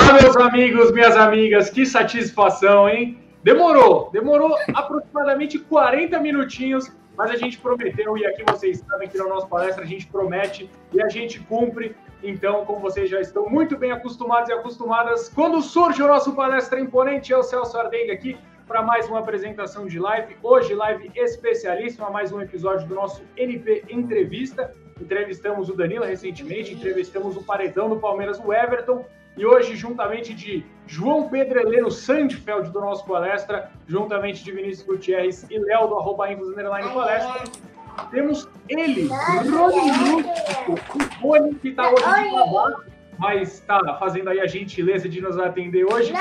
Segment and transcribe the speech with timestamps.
[0.00, 3.18] Ah, meus amigos, minhas amigas, que satisfação, hein?
[3.42, 9.28] Demorou, demorou aproximadamente 40 minutinhos, mas a gente prometeu e aqui vocês sabem que no
[9.28, 11.96] nosso palestra a gente promete e a gente cumpre.
[12.22, 16.78] Então, como vocês já estão muito bem acostumados e acostumadas, quando surge o nosso palestra
[16.78, 18.36] imponente, eu, Celso Ardenga, aqui
[18.68, 20.36] para mais uma apresentação de live.
[20.44, 24.72] Hoje, live especialíssima, mais um episódio do nosso NP Entrevista.
[25.00, 29.04] Entrevistamos o Danilo recentemente, entrevistamos o Paredão do Palmeiras, o Everton,
[29.38, 35.46] e hoje, juntamente de João Pedro Heleno Sandfeld, do nosso palestra, juntamente de Vinícius Gutierrez
[35.48, 37.44] e Léo, do arroba Infos Underline Palestra,
[38.10, 40.74] temos ele, Rony Lúcio,
[41.22, 42.76] o Rony, que está hoje de trabalho,
[43.16, 46.12] mas está fazendo aí a gentileza de nos atender hoje.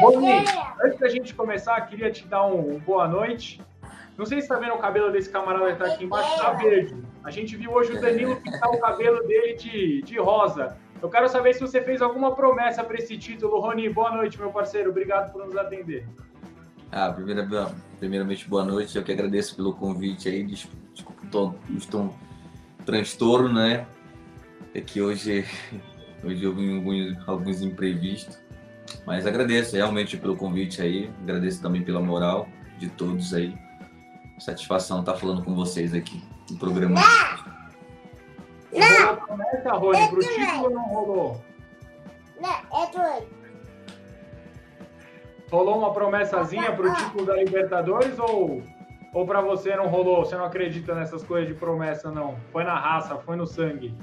[0.00, 0.44] Rony,
[0.84, 3.60] antes da gente começar, queria te dar um, boa noite.
[4.16, 6.96] Não sei se está vendo o cabelo desse camarada que está aqui embaixo, tá verde.
[7.24, 10.76] A gente viu hoje o Danilo pintar o cabelo dele de, de rosa.
[11.04, 13.60] Eu quero saber se você fez alguma promessa para esse título.
[13.60, 14.88] Rony, boa noite, meu parceiro.
[14.88, 16.08] Obrigado por nos atender.
[16.90, 17.46] Ah, primeira,
[17.98, 18.96] primeiramente, boa noite.
[18.96, 20.42] Eu que agradeço pelo convite aí.
[20.42, 21.54] Desculpa,
[21.94, 22.10] um
[22.86, 23.86] transtorno, né?
[24.72, 25.44] É que hoje,
[26.24, 28.38] hoje houve alguns, alguns imprevistos.
[29.06, 31.10] Mas agradeço realmente pelo convite aí.
[31.22, 33.54] Agradeço também pela moral de todos aí.
[34.38, 36.98] Satisfação estar falando com vocês aqui no programa.
[39.14, 41.44] Rolou promessa, Rony, pro título ou não rolou?
[42.40, 43.44] Não, é doido.
[45.50, 48.62] Rolou uma promessazinha pro título da Libertadores ou,
[49.12, 50.24] ou para você não rolou?
[50.24, 52.36] Você não acredita nessas coisas de promessa, não?
[52.50, 53.96] Foi na raça, foi no sangue.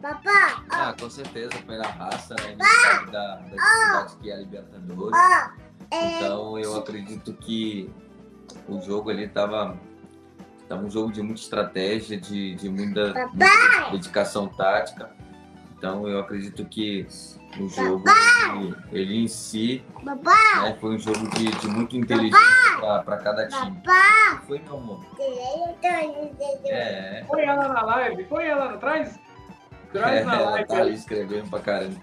[0.00, 0.64] Papá!
[0.70, 2.56] Ah, com certeza foi na raça, né?
[2.60, 5.18] A da, da dificuldade que é a Libertadores.
[5.90, 7.90] É então eu acredito que
[8.68, 9.76] o jogo ali tava
[10.68, 15.10] é um jogo de muita estratégia, de, de muita, muita dedicação tática.
[15.76, 17.06] Então eu acredito que
[17.58, 18.04] o jogo,
[18.92, 22.38] ele, em si, né, foi um jogo de, de muito inteligência
[23.04, 23.80] para cada time.
[24.46, 25.06] Foi, meu amor?
[26.66, 27.24] É.
[27.26, 29.18] Põe ela na live, põe ela atrás.
[29.92, 30.68] Traz é, na ela live.
[30.68, 31.96] tá ali escrevendo pra caramba.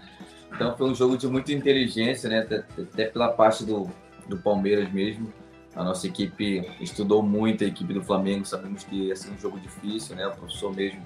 [0.54, 2.40] Então foi um jogo de muita inteligência, né?
[2.40, 3.90] Até, até pela parte do,
[4.28, 5.32] do Palmeiras mesmo.
[5.76, 9.60] A nossa equipe estudou muito, a equipe do Flamengo, sabemos que ia ser um jogo
[9.60, 10.26] difícil, né?
[10.26, 11.02] O professor mesmo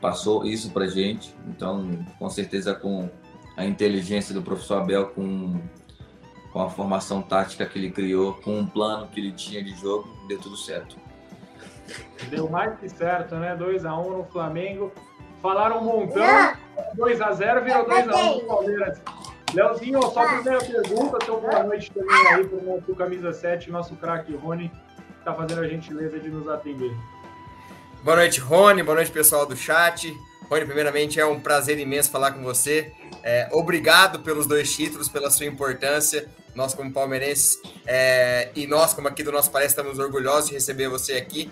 [0.00, 1.34] passou isso pra gente.
[1.48, 3.08] Então, com certeza, com
[3.56, 5.60] a inteligência do professor Abel, com,
[6.52, 10.08] com a formação tática que ele criou, com um plano que ele tinha de jogo,
[10.28, 10.96] deu tudo certo.
[12.28, 13.56] Deu mais que certo, né?
[13.56, 14.92] 2x1 um no Flamengo.
[15.40, 16.22] Falaram um montão.
[16.96, 19.00] 2x0 virou 2x1 no Palmeiras.
[19.54, 23.70] Leozinho, só a primeira pergunta, seu boa noite também aí para o nosso camisa 7,
[23.70, 26.94] nosso craque Rony, que está fazendo a gentileza de nos atender.
[28.04, 30.16] Boa noite, Rony, boa noite, pessoal do chat.
[30.48, 32.92] Rony, primeiramente é um prazer imenso falar com você.
[33.24, 36.28] É, obrigado pelos dois títulos, pela sua importância.
[36.54, 40.88] Nós, como palmeirenses, é, e nós, como aqui do nosso palestra, estamos orgulhosos de receber
[40.88, 41.50] você aqui.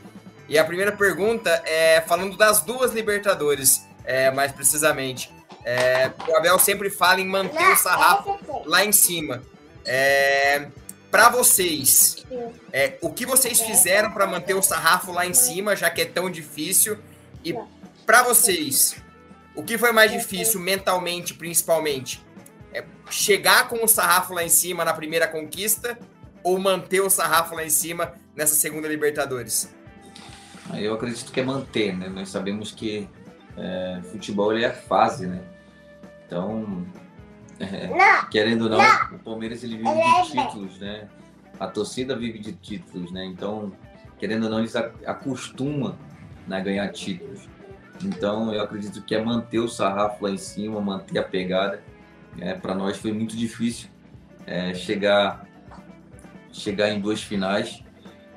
[0.49, 5.38] E a primeira pergunta é falando das duas Libertadores, é, mais precisamente.
[5.71, 9.43] É, o Abel sempre fala em manter o sarrafo lá em cima.
[9.85, 10.69] É,
[11.11, 12.25] para vocês,
[12.73, 16.05] é, o que vocês fizeram para manter o sarrafo lá em cima, já que é
[16.07, 16.97] tão difícil?
[17.45, 17.55] E
[18.07, 18.97] para vocês,
[19.55, 22.25] o que foi mais difícil mentalmente, principalmente?
[22.73, 25.99] É chegar com o sarrafo lá em cima na primeira conquista
[26.43, 29.69] ou manter o sarrafo lá em cima nessa segunda Libertadores?
[30.73, 32.09] Eu acredito que é manter, né?
[32.09, 33.07] Nós sabemos que
[33.55, 35.43] é, futebol ele é fase, né?
[36.29, 36.87] Então,
[37.59, 37.89] é,
[38.31, 41.09] querendo ou não, não, o Palmeiras ele vive de títulos, né?
[41.59, 43.25] A torcida vive de títulos, né?
[43.25, 43.73] Então,
[44.19, 45.97] querendo ou não, eles acostumam
[46.47, 47.49] né, a ganhar títulos.
[48.05, 51.83] Então, eu acredito que é manter o sarrafo lá em cima, manter a pegada.
[52.39, 53.89] É, Para nós foi muito difícil
[54.47, 55.49] é, chegar
[56.53, 57.83] chegar em duas finais.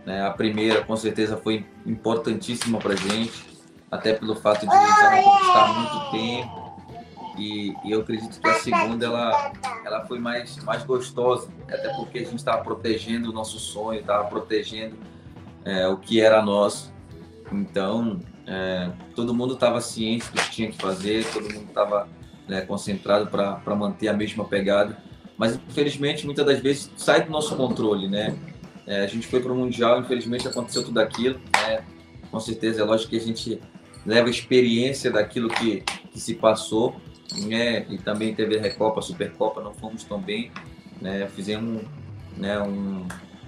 [0.06, 0.25] Né?
[0.25, 3.46] A primeira, com certeza, foi importantíssima para gente,
[3.91, 6.60] até pelo fato de a gente não conquistar muito tempo
[7.41, 9.53] e, e, eu acredito que a segunda ela,
[9.84, 14.28] ela foi mais, mais gostosa, até porque a gente estava protegendo o nosso sonho, estava
[14.28, 14.96] protegendo
[15.66, 16.93] é, o que era nosso.
[17.52, 22.08] Então, é, todo mundo estava ciente do que tinha que fazer, todo mundo estava
[22.47, 24.97] né, concentrado para manter a mesma pegada.
[25.37, 28.37] Mas, infelizmente, muitas das vezes sai do nosso controle, né?
[28.85, 31.84] É, a gente foi para o Mundial, infelizmente aconteceu tudo aquilo, né?
[32.29, 33.59] Com certeza, é lógico que a gente
[34.05, 36.96] leva experiência daquilo que, que se passou,
[37.31, 37.85] né?
[37.89, 40.51] E também teve Recopa, Supercopa, não fomos tão bem,
[41.01, 41.28] né?
[41.28, 41.83] Fizemos
[42.37, 43.07] né, um,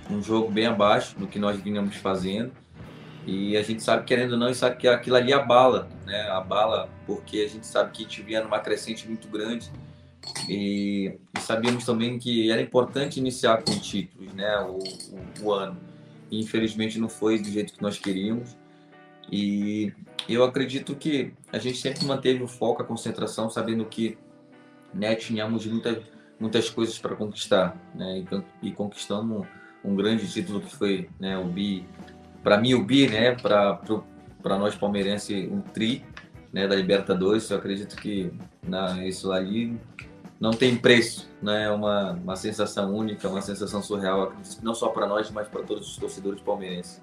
[0.10, 2.52] um jogo bem abaixo do que nós vínhamos fazendo.
[3.26, 6.30] E a gente sabe, querendo ou não, sabe que aquilo ali abala, né?
[6.30, 9.72] Abala porque a gente sabe que a gente vinha numa crescente muito grande
[10.48, 15.78] e, e, sabíamos também que era importante iniciar com títulos, né, o, o, o ano.
[16.32, 18.58] E, infelizmente não foi do jeito que nós queríamos.
[19.32, 19.94] E
[20.28, 24.18] eu acredito que a gente sempre manteve o foco, a concentração, sabendo que
[24.94, 26.02] né, tínhamos muita,
[26.40, 28.24] muitas coisas para conquistar, né,
[28.62, 29.46] e, e conquistamos
[29.84, 31.86] um grande título que foi né, o bi,
[32.44, 36.06] para mim o bi, né, para nós palmeirenses um tri,
[36.52, 37.50] né, da Libertadores.
[37.50, 38.32] Eu acredito que
[38.62, 39.78] na isso ali
[40.40, 41.64] não tem preço, né?
[41.64, 45.88] É uma, uma sensação única, uma sensação surreal, não só para nós, mas para todos
[45.88, 47.02] os torcedores palmeirenses.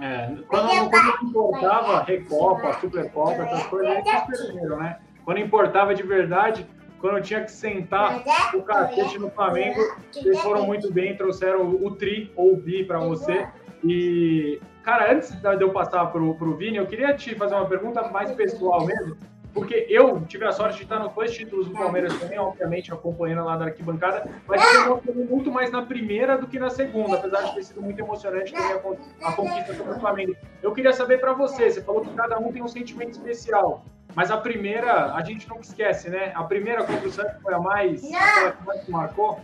[0.00, 4.98] É, quando, quando importava Recopa, Supercopa, essas coisas, eles perderam, né?
[5.24, 6.66] Quando importava de verdade,
[7.00, 8.22] quando tinha que sentar
[8.54, 9.80] o cacete no Flamengo,
[10.16, 13.46] eles foram muito bem, trouxeram o, o tri ou o bi para você.
[13.84, 18.08] E, cara, antes de eu passar pro, pro Vini, eu queria te fazer uma pergunta
[18.08, 19.16] mais pessoal mesmo.
[19.54, 23.44] Porque eu tive a sorte de estar nos dois títulos do Palmeiras também, obviamente, acompanhando
[23.44, 27.54] lá da arquibancada, mas eu muito mais na primeira do que na segunda, apesar de
[27.54, 30.36] ter sido muito emocionante também a, a conquista sobre o Flamengo.
[30.60, 33.84] Eu queria saber para você, você falou que cada um tem um sentimento especial,
[34.16, 36.32] mas a primeira, a gente nunca esquece, né?
[36.34, 39.40] A primeira contra o Santos foi a mais, aquela que mais marcou?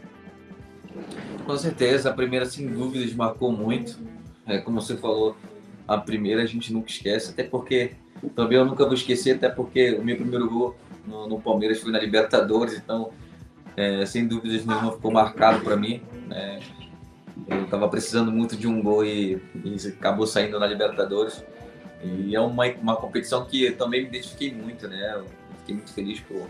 [1.47, 3.97] Com certeza, a primeira, sem dúvidas, marcou muito.
[4.45, 5.37] É, como você falou,
[5.87, 7.93] a primeira a gente nunca esquece, até porque
[8.29, 10.77] também eu nunca vou esquecer, até porque o meu primeiro gol
[11.07, 13.11] no, no Palmeiras foi na Libertadores, então,
[13.77, 16.03] é, sem dúvidas nenhuma, ficou marcado para mim.
[16.27, 16.61] Né?
[17.49, 21.43] Eu estava precisando muito de um gol e, e, acabou saindo na Libertadores.
[22.03, 25.17] E é uma, uma competição que também me identifiquei muito, né?
[25.17, 25.27] Eu
[25.59, 26.49] fiquei muito feliz por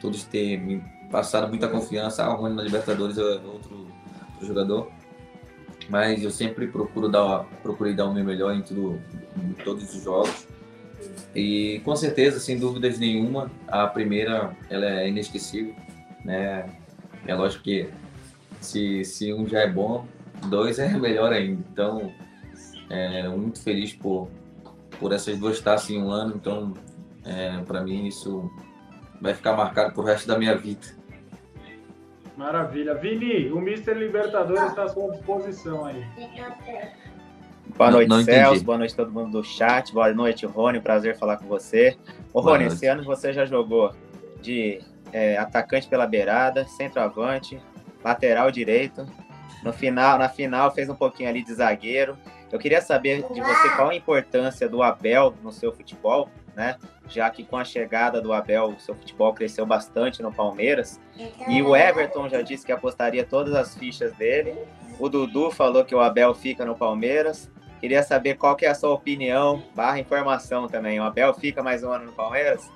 [0.00, 2.24] todos terem me passado muita confiança.
[2.24, 3.86] Ah, o na Libertadores é outro,
[4.34, 4.90] outro jogador
[5.88, 9.00] mas eu sempre procuro dar, procurei dar o meu melhor em, tudo,
[9.36, 10.46] em todos os jogos.
[11.34, 15.74] E com certeza, sem dúvidas nenhuma, a primeira ela é inesquecível,
[16.24, 16.68] né?
[17.26, 17.88] É lógico que
[18.60, 20.06] se, se um já é bom,
[20.48, 21.62] dois é melhor ainda.
[21.72, 22.12] Então,
[22.90, 24.28] é, muito feliz por,
[24.98, 26.34] por essas duas taças em um ano.
[26.36, 26.74] Então,
[27.24, 28.50] é, para mim, isso
[29.20, 31.02] vai ficar marcado pro resto da minha vida.
[32.36, 32.94] Maravilha.
[32.94, 36.04] Vini, o Mister Libertadores está à sua disposição aí.
[37.76, 38.64] Boa noite, não, não Celso.
[38.64, 39.92] Boa noite todo mundo do chat.
[39.92, 40.80] Boa noite, Rony.
[40.80, 41.96] Prazer falar com você.
[42.32, 43.94] Ô, Rony, esse ano você já jogou
[44.40, 44.80] de
[45.12, 47.60] é, atacante pela beirada, centroavante,
[48.04, 49.06] lateral direito.
[49.62, 52.18] No final, na final fez um pouquinho ali de zagueiro.
[52.50, 56.76] Eu queria saber de você qual a importância do Abel no seu futebol, né?
[57.08, 61.00] Já que com a chegada do Abel, o seu futebol cresceu bastante no Palmeiras.
[61.48, 64.56] E o Everton já disse que apostaria todas as fichas dele.
[64.98, 67.50] O Dudu falou que o Abel fica no Palmeiras.
[67.80, 71.00] Queria saber qual que é a sua opinião, barra informação também.
[71.00, 72.70] O Abel fica mais um ano no Palmeiras?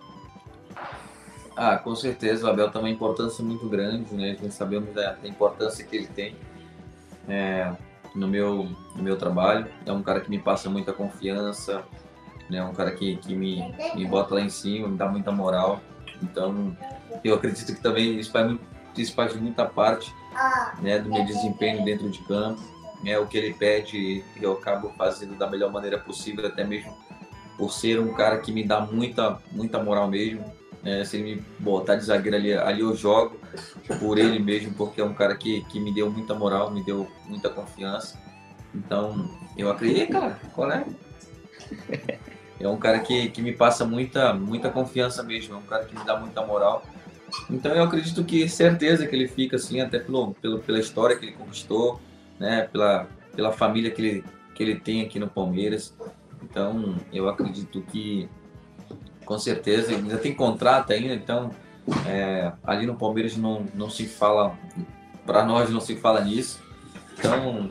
[1.56, 2.46] Ah, com certeza.
[2.46, 4.36] O Abel tem uma importância muito grande, né?
[4.42, 6.36] Nós sabemos da importância que ele tem
[7.28, 7.72] é,
[8.14, 9.66] no, meu, no meu trabalho.
[9.86, 11.84] É um cara que me passa muita confiança,
[12.48, 12.62] né?
[12.64, 15.80] Um cara que, que me, me bota lá em cima, me dá muita moral.
[16.22, 16.76] Então,
[17.22, 18.56] eu acredito que também isso faz,
[18.96, 20.12] isso faz muita parte
[20.80, 22.62] né, do meu desempenho dentro de campo.
[23.04, 26.96] É o que ele pede eu acabo fazendo da melhor maneira possível, até mesmo
[27.56, 30.44] por ser um cara que me dá muita, muita moral mesmo.
[30.84, 33.40] É, se ele me botar de zagueiro ali, ali eu jogo
[33.98, 37.10] por ele mesmo, porque é um cara que, que me deu muita moral, me deu
[37.26, 38.18] muita confiança.
[38.74, 40.84] Então, eu acredito, cara, qual é?
[42.58, 45.96] É um cara que, que me passa muita, muita confiança mesmo, é um cara que
[45.96, 46.82] me dá muita moral.
[47.50, 51.26] Então eu acredito que certeza que ele fica assim, até pelo, pelo, pela história que
[51.26, 52.00] ele conquistou,
[52.38, 55.94] né, pela, pela família que ele, que ele tem aqui no Palmeiras.
[56.42, 58.28] Então eu acredito que
[59.24, 61.50] com certeza ainda tem contrato ainda, então
[62.06, 64.56] é, ali no Palmeiras não, não se fala,
[65.26, 66.62] para nós não se fala nisso.
[67.18, 67.70] Então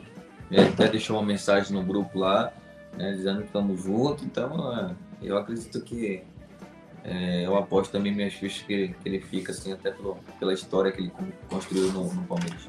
[0.50, 2.52] ele até deixou uma mensagem no grupo lá
[2.96, 4.24] né, dizendo que estamos juntos.
[4.24, 4.90] Então, é,
[5.22, 6.22] eu acredito que
[7.04, 10.90] é, eu aposto também minhas fichas que, que ele fica, assim, até pelo, pela história
[10.90, 11.12] que ele
[11.48, 12.68] construiu no, no Palmeiras.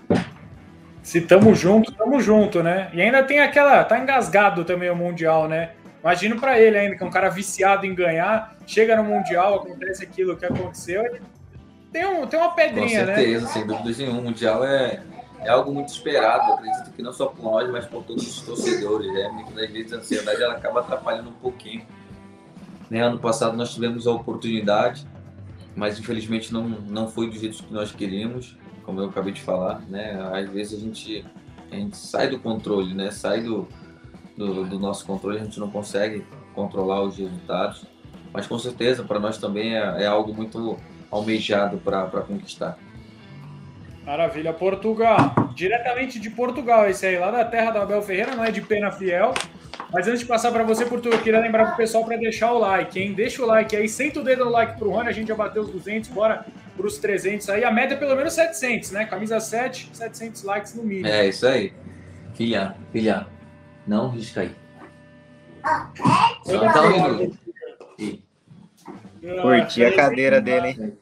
[1.01, 2.89] Se tamo junto, tamo junto, né?
[2.93, 3.83] E ainda tem aquela.
[3.83, 5.71] Tá engasgado também o Mundial, né?
[6.01, 10.03] Imagino para ele ainda, que é um cara viciado em ganhar, chega no Mundial, acontece
[10.03, 11.03] aquilo que aconteceu,
[11.91, 13.13] tem, um, tem uma pedrinha, né?
[13.13, 13.51] Com certeza, né?
[13.51, 14.19] sem dúvida nenhuma.
[14.19, 15.01] O Mundial é,
[15.47, 19.07] é algo muito esperado, acredito que não só por nós, mas por todos os torcedores.
[19.13, 19.29] Né?
[19.29, 21.85] Muitas vezes a ansiedade ela acaba atrapalhando um pouquinho.
[22.89, 23.01] Né?
[23.01, 25.07] Ano passado nós tivemos a oportunidade,
[25.73, 29.79] mas infelizmente não, não foi do jeito que nós queríamos, como eu acabei de falar.
[29.87, 30.19] Né?
[30.33, 31.25] Às vezes a gente,
[31.71, 33.09] a gente sai do controle, né?
[33.09, 33.69] sai do,
[34.35, 37.85] do, do nosso controle, a gente não consegue controlar os resultados.
[38.33, 40.77] Mas com certeza para nós também é, é algo muito
[41.09, 42.77] almejado para conquistar.
[44.07, 44.53] Maravilha.
[44.53, 48.61] Portugal, diretamente de Portugal, esse aí, lá da terra da Abel Ferreira, não é de
[48.61, 49.33] Pena Fiel.
[49.91, 52.57] Mas antes de passar para você, Portugal, eu queria lembrar pro pessoal para deixar o
[52.57, 53.13] like, hein?
[53.13, 55.61] Deixa o like aí, senta o dedo no like pro Rony, a gente já bateu
[55.61, 56.45] os 200, bora
[56.77, 57.65] pros 300 aí.
[57.65, 59.05] A meta é pelo menos 700, né?
[59.05, 61.07] Camisa 7, 700 likes no mínimo.
[61.07, 61.73] É, isso aí.
[62.33, 63.27] Filha, filha,
[63.85, 64.55] não risca aí.
[66.45, 67.37] Só dá um minuto.
[69.41, 70.97] Curti a cadeira dele, hein?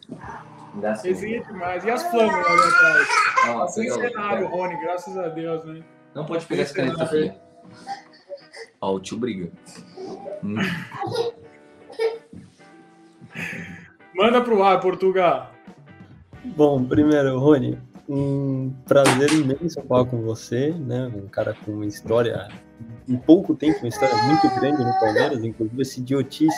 [0.81, 1.85] Resenha demais.
[1.85, 3.07] E as flâmulas ali atrás?
[3.45, 5.81] Ah, Sem cenário, Rony, graças a Deus, né?
[6.13, 7.35] Não pode pegar essa caneta, filha.
[8.81, 9.51] Ó, o tio briga.
[10.43, 10.55] Hum.
[14.15, 15.51] Manda pro ar, Portugal.
[16.43, 21.11] Bom, primeiro, Rony, um prazer imenso falar com você, né?
[21.13, 22.47] Um cara com uma história,
[23.07, 26.55] em pouco tempo, uma história muito grande no Palmeiras, inclusive esse idiotice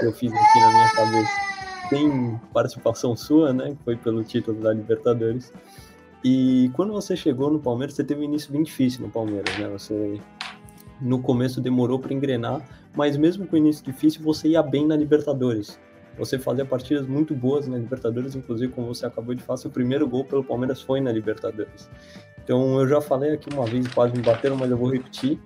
[0.00, 1.53] que eu fiz aqui na minha cabeça
[1.88, 3.76] tem participação sua, né?
[3.84, 5.52] Foi pelo título da Libertadores.
[6.22, 9.68] E quando você chegou no Palmeiras, você teve um início bem difícil no Palmeiras, né?
[9.68, 10.20] Você
[11.00, 12.62] no começo demorou para engrenar,
[12.96, 15.78] mas mesmo com o início difícil, você ia bem na Libertadores.
[16.16, 20.08] Você fazia partidas muito boas na Libertadores, inclusive como você acabou de falar, seu primeiro
[20.08, 21.90] gol pelo Palmeiras foi na Libertadores.
[22.42, 25.40] Então eu já falei aqui uma vez, quase me bateram, mas eu vou repetir.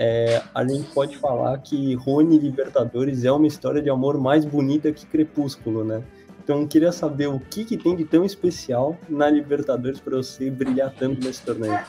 [0.00, 4.92] É, a gente pode falar que Rony Libertadores é uma história de amor mais bonita
[4.92, 6.04] que Crepúsculo, né?
[6.38, 10.94] Então queria saber o que, que tem de tão especial na Libertadores para você brilhar
[10.94, 11.80] tanto nesse torneio.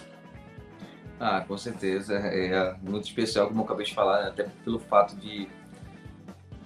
[1.19, 2.15] Ah, com certeza.
[2.15, 5.47] É, é muito especial, como eu acabei de falar, até pelo fato de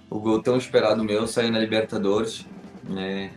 [0.08, 2.46] o gol tão esperado meu sair na Libertadores,
[2.84, 3.32] né?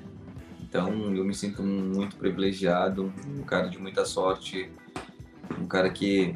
[0.62, 4.72] Então eu me sinto muito privilegiado, um cara de muita sorte,
[5.60, 6.36] um cara que,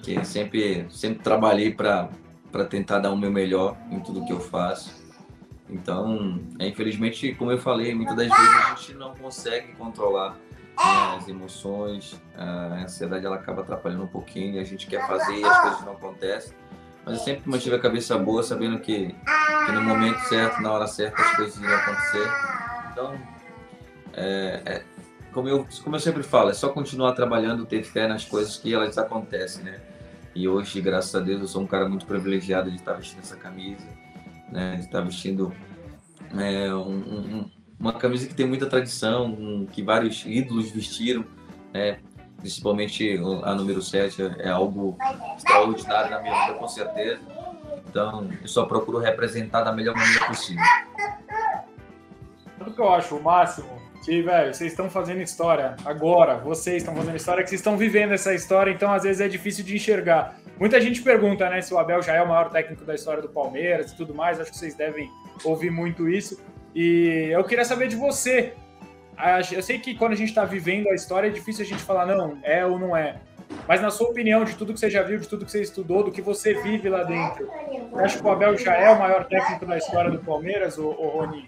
[0.00, 2.08] que sempre, sempre trabalhei para
[2.68, 5.06] tentar dar o meu melhor em tudo que eu faço.
[5.68, 11.16] Então, é, infelizmente, como eu falei, muitas das vezes a gente não consegue controlar né,
[11.16, 15.44] as emoções, a ansiedade ela acaba atrapalhando um pouquinho e a gente quer fazer e
[15.44, 16.56] as coisas não acontecem.
[17.04, 19.14] Mas eu sempre mantive a cabeça boa, sabendo que,
[19.66, 22.28] que no momento certo, na hora certa, as coisas iriam acontecer.
[22.92, 23.18] Então,
[24.14, 24.82] é, é,
[25.32, 28.72] como, eu, como eu sempre falo, é só continuar trabalhando, ter fé nas coisas que
[28.72, 29.80] elas acontecem, né?
[30.34, 33.36] E hoje, graças a Deus, eu sou um cara muito privilegiado de estar vestindo essa
[33.36, 33.86] camisa,
[34.50, 34.76] né?
[34.76, 35.52] De estar vestindo
[36.36, 41.24] é, um, um, uma camisa que tem muita tradição, que vários ídolos vestiram,
[41.72, 41.98] né?
[42.38, 44.96] principalmente a número 7 é algo
[45.36, 47.20] extraordinário na minha vida, com certeza.
[47.88, 50.62] Então, eu só procuro representar da melhor maneira possível.
[52.58, 53.77] Tudo que eu acho o máximo
[54.08, 58.12] que, velho, vocês estão fazendo história agora, vocês estão fazendo história, que vocês estão vivendo
[58.12, 60.34] essa história, então às vezes é difícil de enxergar.
[60.58, 63.28] Muita gente pergunta, né, se o Abel já é o maior técnico da história do
[63.28, 65.10] Palmeiras e tudo mais, acho que vocês devem
[65.44, 66.42] ouvir muito isso.
[66.74, 68.54] E eu queria saber de você.
[69.52, 72.06] Eu sei que quando a gente está vivendo a história é difícil a gente falar,
[72.06, 73.16] não, é ou não é.
[73.66, 76.02] Mas na sua opinião, de tudo que você já viu, de tudo que você estudou,
[76.02, 77.46] do que você vive lá dentro,
[77.96, 81.08] acha que o Abel já é o maior técnico da história do Palmeiras, ou, ou
[81.10, 81.46] Rony?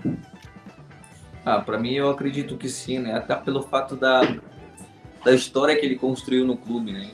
[1.45, 3.15] Ah, para mim eu acredito que sim, né?
[3.15, 4.23] Até pelo fato da,
[5.25, 7.11] da história que ele construiu no clube, né?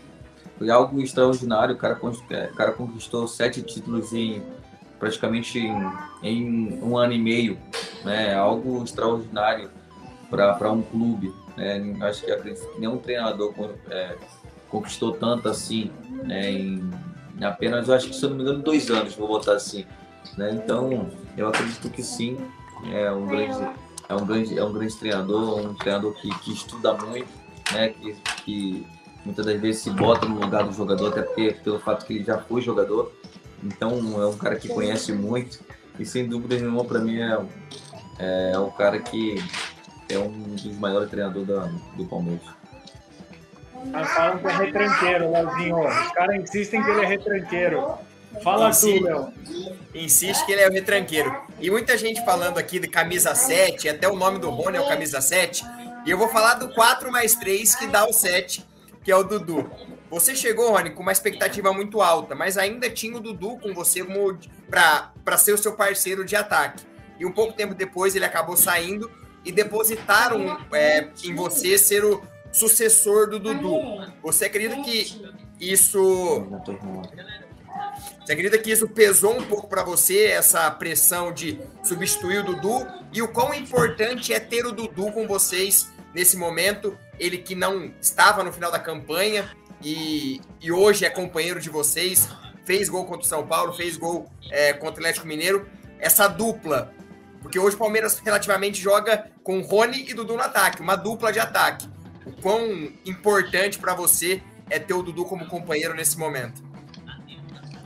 [0.59, 1.99] Foi algo extraordinário, o cara,
[2.31, 4.43] é, o cara conquistou sete títulos em
[4.99, 5.93] praticamente em,
[6.23, 7.59] em um ano e meio,
[8.05, 8.35] né?
[8.35, 9.71] Algo extraordinário
[10.31, 11.33] para um clube.
[11.57, 11.97] Né?
[12.01, 13.55] Acho que acredito que nenhum treinador
[13.91, 14.17] é,
[14.69, 15.91] conquistou tanto assim
[16.25, 16.51] né?
[16.51, 16.91] em,
[17.39, 19.87] em, apenas, acho que se eu não me engano, dois anos, vou botar assim.
[20.37, 20.51] Né?
[20.53, 22.37] Então, eu acredito que sim,
[22.93, 23.59] é um grande,
[24.09, 27.29] é um grande, é um grande treinador, um treinador que, que estuda muito,
[27.73, 27.89] né?
[27.91, 28.87] que, que
[29.25, 32.25] muitas das vezes se bota no lugar do jogador, até porque pelo fato que ele
[32.25, 33.13] já foi jogador.
[33.63, 33.91] Então,
[34.23, 35.59] é um cara que conhece muito
[35.99, 37.39] e sem dúvida nenhuma para mim é,
[38.19, 39.43] é, é um cara que
[40.09, 42.47] é um dos maiores treinadores da, do Palmeiras.
[43.87, 45.89] Mas falam que é retranqueiro, Leozinho.
[45.89, 47.95] Os caras insistem que ele é retranqueiro.
[48.43, 49.33] Fala Insiste, tu, Léo.
[49.95, 51.46] Insiste que ele é o retranqueiro.
[51.59, 54.87] E muita gente falando aqui de camisa 7, até o nome do Rony é o
[54.87, 55.65] camisa 7.
[56.05, 58.65] E eu vou falar do 4 mais 3 que dá o 7,
[59.03, 59.71] que é o Dudu.
[60.11, 64.05] Você chegou, Rony, com uma expectativa muito alta, mas ainda tinha o Dudu com você
[64.69, 66.85] para ser o seu parceiro de ataque.
[67.19, 69.11] E um pouco tempo depois ele acabou saindo
[69.45, 72.23] e depositaram é, em você ser o
[72.53, 73.81] sucessor do Dudu.
[74.23, 75.23] Você acredita que
[75.59, 76.47] isso.
[78.25, 82.87] Você acredita que isso pesou um pouco para você, essa pressão de substituir o Dudu?
[83.13, 86.99] E o quão importante é ter o Dudu com vocês nesse momento?
[87.19, 89.49] Ele que não estava no final da campanha
[89.83, 92.29] e, e hoje é companheiro de vocês,
[92.65, 95.69] fez gol contra o São Paulo, fez gol é, contra o Atlético Mineiro.
[95.99, 96.93] Essa dupla
[97.41, 101.39] Porque hoje o Palmeiras relativamente joga com Rony e Dudu no ataque, uma dupla de
[101.39, 101.89] ataque.
[102.27, 106.66] O quão importante para você é ter o Dudu como companheiro nesse momento?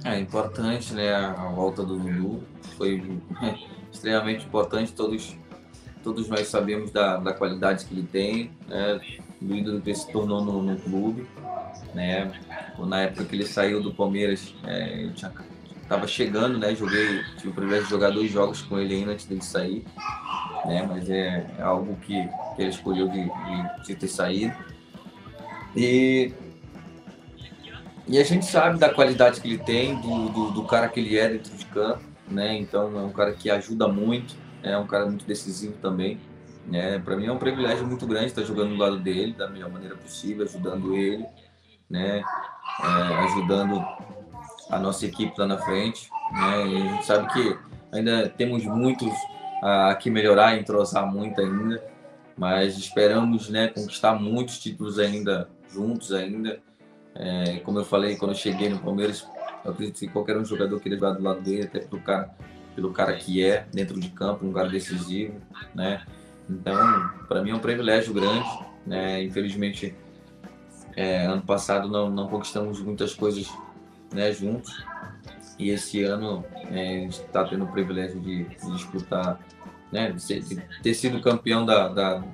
[0.04, 1.14] É importante, né?
[1.14, 2.42] A volta do Dudu
[2.76, 3.02] foi
[3.92, 4.92] extremamente importante.
[4.92, 5.36] Todos,
[6.02, 9.00] todos nós sabemos da, da qualidade que ele tem, né?
[9.40, 11.26] do ídolo que se tornou no, no clube.
[11.94, 12.30] Né?
[12.78, 15.30] Na época que ele saiu do Palmeiras, é, eu tinha
[15.90, 16.72] estava chegando, né?
[16.72, 19.84] Joguei, tive o privilégio de jogar dois jogos com ele ainda antes dele sair,
[20.64, 20.86] né?
[20.88, 22.14] Mas é, é algo que,
[22.54, 24.54] que, ele escolheu de, de, de, ter saído.
[25.76, 26.32] E,
[28.10, 31.16] e a gente sabe da qualidade que ele tem, do, do, do, cara que ele
[31.16, 32.58] é dentro de campo, né?
[32.58, 36.18] Então é um cara que ajuda muito, é um cara muito decisivo também.
[36.66, 36.98] Né?
[36.98, 39.94] Para mim é um privilégio muito grande estar jogando do lado dele da melhor maneira
[39.94, 41.24] possível, ajudando ele,
[41.88, 42.20] né?
[42.82, 43.80] É, ajudando
[44.68, 46.10] a nossa equipe lá na frente.
[46.32, 46.66] Né?
[46.66, 47.58] E a gente sabe que
[47.92, 49.12] ainda temos muitos
[49.62, 51.80] a que melhorar, entrosar muito ainda,
[52.36, 56.60] mas esperamos né, conquistar muitos títulos ainda juntos ainda.
[57.22, 59.26] É, como eu falei quando eu cheguei no Palmeiras,
[59.62, 62.30] eu acredito que qualquer um jogador queria jogar do lado dele, até pelo cara,
[62.74, 65.34] pelo cara que é dentro de campo, um cara decisivo,
[65.74, 66.02] né?
[66.48, 68.48] Então, para mim é um privilégio grande,
[68.86, 69.22] né?
[69.22, 69.94] Infelizmente,
[70.96, 73.52] é, ano passado não, não conquistamos muitas coisas
[74.12, 74.82] né, juntos.
[75.58, 79.38] E esse ano é, a gente está tendo o privilégio de, de disputar,
[79.92, 82.24] né, de, ser, de, ter sido campeão da, da,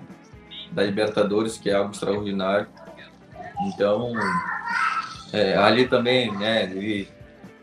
[0.70, 2.68] da, Libertadores, que é algo extraordinário.
[3.62, 4.12] Então,
[5.32, 7.08] é, ali também, né, ele,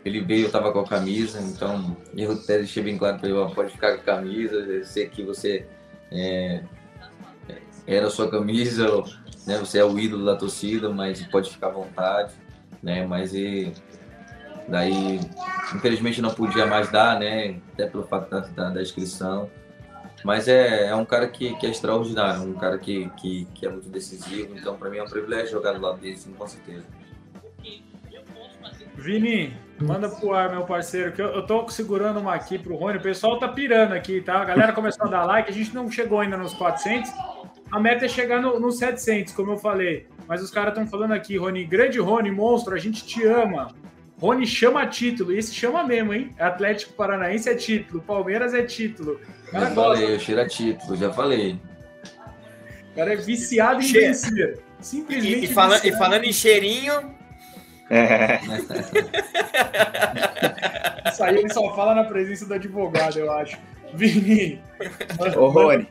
[0.04, 3.54] ele veio, eu estava com a camisa, então eu até deixei bem claro para ele,
[3.54, 5.66] pode ficar com a camisa, eu sei que você
[6.10, 6.62] é,
[7.86, 9.02] era a sua camisa,
[9.46, 12.32] né, você é o ídolo da torcida, mas pode ficar à vontade,
[12.82, 13.72] né, mas e,
[14.66, 15.20] Daí,
[15.74, 17.56] infelizmente, não podia mais dar, né?
[17.72, 19.50] Até pelo fato da, da, da inscrição.
[20.24, 23.68] Mas é, é um cara que, que é extraordinário, um cara que, que, que é
[23.68, 24.56] muito decisivo.
[24.56, 26.82] Então, para mim, é um privilégio jogar do lado dele, com certeza.
[28.96, 32.96] Vini, manda pro ar, meu parceiro, que eu, eu tô segurando uma aqui pro Rony.
[32.98, 34.40] O pessoal tá pirando aqui, tá?
[34.40, 37.12] A galera começou a dar like, a gente não chegou ainda nos 400.
[37.70, 40.06] A meta é chegar nos no 700, como eu falei.
[40.26, 43.68] Mas os caras estão falando aqui, Rony, grande Rony, monstro, a gente te ama.
[44.18, 46.34] Rony chama título, e esse chama mesmo, hein?
[46.38, 49.20] Atlético Paranaense é título, Palmeiras é título.
[49.52, 51.58] Já falei, eu cheiro a título, já falei.
[52.92, 54.60] O cara é viciado em vencer.
[54.80, 55.40] Simplesmente.
[55.40, 57.14] E, e, falando, e falando em cheirinho.
[57.90, 58.40] É.
[61.10, 63.58] Isso aí ele só fala na presença do advogado, eu acho.
[63.94, 64.60] Vini.
[65.36, 65.88] Ô, Rony,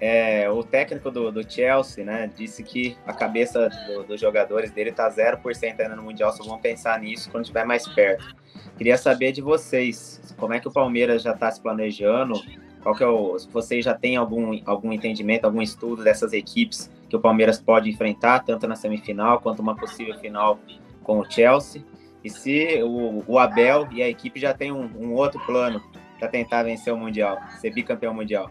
[0.00, 4.92] é, o técnico do, do, Chelsea, né, disse que a cabeça do, dos jogadores dele
[4.92, 8.34] tá 0% ainda no Mundial, só vão pensar nisso quando estiver mais perto.
[8.76, 12.40] Queria saber de vocês, como é que o Palmeiras já está se planejando,
[12.82, 16.90] qual que é o, se vocês já têm algum, algum entendimento, algum estudo dessas equipes
[17.08, 20.58] que o Palmeiras pode enfrentar, tanto na semifinal quanto uma possível final
[21.04, 21.84] com o Chelsea,
[22.24, 25.82] e se o, o Abel e a equipe já tem um, um outro plano
[26.22, 28.48] para tentar vencer o Mundial, ser bicampeão mundial?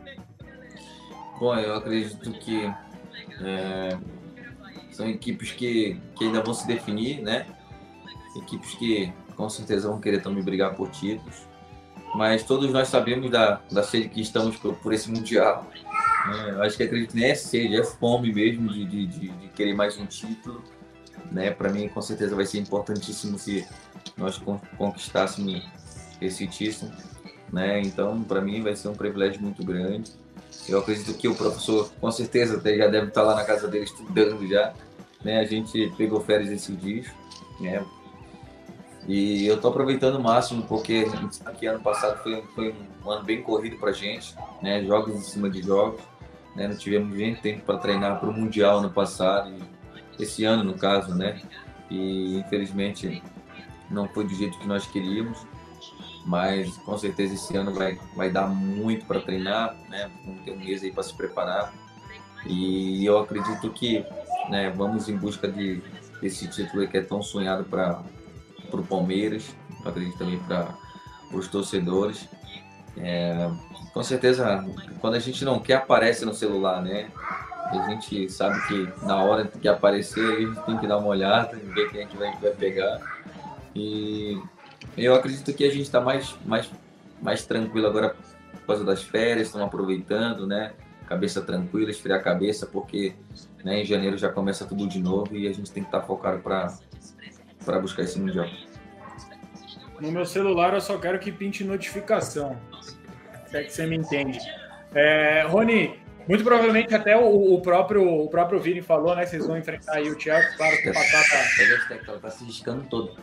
[1.39, 2.65] Bom, eu acredito que
[3.41, 3.97] é,
[4.91, 7.45] são equipes que, que ainda vão se definir, né?
[8.35, 11.47] Equipes que com certeza vão querer também brigar por títulos.
[12.13, 15.65] Mas todos nós sabemos da, da sede que estamos por, por esse Mundial.
[16.27, 19.47] É, eu acho que acredito nem é sede, é fome mesmo de, de, de, de
[19.47, 20.61] querer mais um título.
[21.31, 21.51] Né?
[21.51, 23.65] Para mim, com certeza, vai ser importantíssimo se
[24.17, 24.37] nós
[24.77, 25.65] conquistássemos
[26.19, 26.91] esse título.
[27.51, 27.81] Né?
[27.81, 30.11] Então, para mim, vai ser um privilégio muito grande.
[30.67, 34.47] Eu acredito que o professor, com certeza, já deve estar lá na casa dele estudando
[34.47, 34.73] já.
[35.23, 35.39] Né?
[35.39, 37.07] A gente pegou férias esses dias.
[37.59, 37.83] Né?
[39.07, 41.05] E eu estou aproveitando o máximo, porque
[41.45, 44.35] aqui ano passado foi, foi um ano bem corrido para a gente.
[44.61, 44.83] Né?
[44.85, 46.01] Jogos em cima de jogos.
[46.55, 46.67] Né?
[46.67, 49.53] Não tivemos nem tempo para treinar para o Mundial ano passado.
[50.17, 51.41] Esse ano, no caso, né?
[51.89, 53.23] E infelizmente
[53.89, 55.45] não foi do jeito que nós queríamos
[56.25, 60.09] mas com certeza esse ano vai, vai dar muito para treinar, né?
[60.25, 61.73] Vamos ter um mês aí para se preparar.
[62.45, 64.05] E eu acredito que
[64.49, 65.81] né, vamos em busca de,
[66.21, 68.01] desse título que é tão sonhado para
[68.71, 70.75] o Palmeiras, eu acredito também para
[71.31, 72.27] os torcedores.
[72.97, 73.49] É,
[73.93, 74.65] com certeza,
[74.99, 77.09] quando a gente não quer, aparece no celular, né?
[77.65, 81.57] A gente sabe que na hora que aparecer, a gente tem que dar uma olhada,
[81.57, 82.99] ver quem é que vai, vai pegar.
[83.73, 84.37] E
[84.97, 86.69] eu acredito que a gente está mais, mais,
[87.21, 88.15] mais tranquilo agora
[88.51, 90.73] por causa das férias, estamos aproveitando, né?
[91.07, 93.13] Cabeça tranquila, esfriar a cabeça, porque
[93.63, 96.05] né, em janeiro já começa tudo de novo e a gente tem que estar tá
[96.05, 98.47] focado para buscar esse Mundial.
[99.99, 102.57] No meu celular eu só quero que pinte notificação.
[103.45, 104.39] Se é que você me entende.
[104.95, 109.25] É, Rony, muito provavelmente até o, o, próprio, o próprio Vini falou, né?
[109.25, 111.23] Vocês vão enfrentar aí o Chelsea, claro que passar
[112.05, 112.17] tá...
[112.17, 113.15] tá se riscando todo.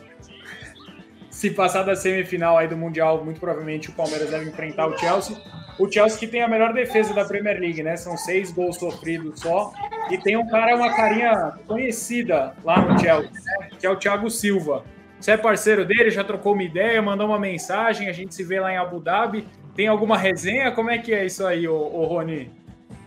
[1.39, 5.37] Se passar da semifinal aí do Mundial, muito provavelmente o Palmeiras deve enfrentar o Chelsea.
[5.79, 7.95] O Chelsea que tem a melhor defesa da Premier League, né?
[7.95, 9.71] São seis gols sofridos só.
[10.11, 13.69] E tem um cara, uma carinha conhecida lá no Chelsea, né?
[13.79, 14.83] Que é o Thiago Silva.
[15.17, 18.59] Você é parceiro dele, já trocou uma ideia, mandou uma mensagem, a gente se vê
[18.59, 19.47] lá em Abu Dhabi.
[19.73, 20.73] Tem alguma resenha?
[20.73, 22.51] Como é que é isso aí, ô, ô Rony?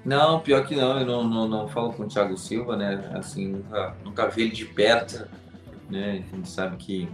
[0.06, 3.10] Não, pior que não, eu não, não, não falo com o Thiago Silva, né?
[3.12, 5.28] Assim, nunca, nunca vi ele de perto,
[5.90, 6.24] né?
[6.32, 7.06] A gente sabe que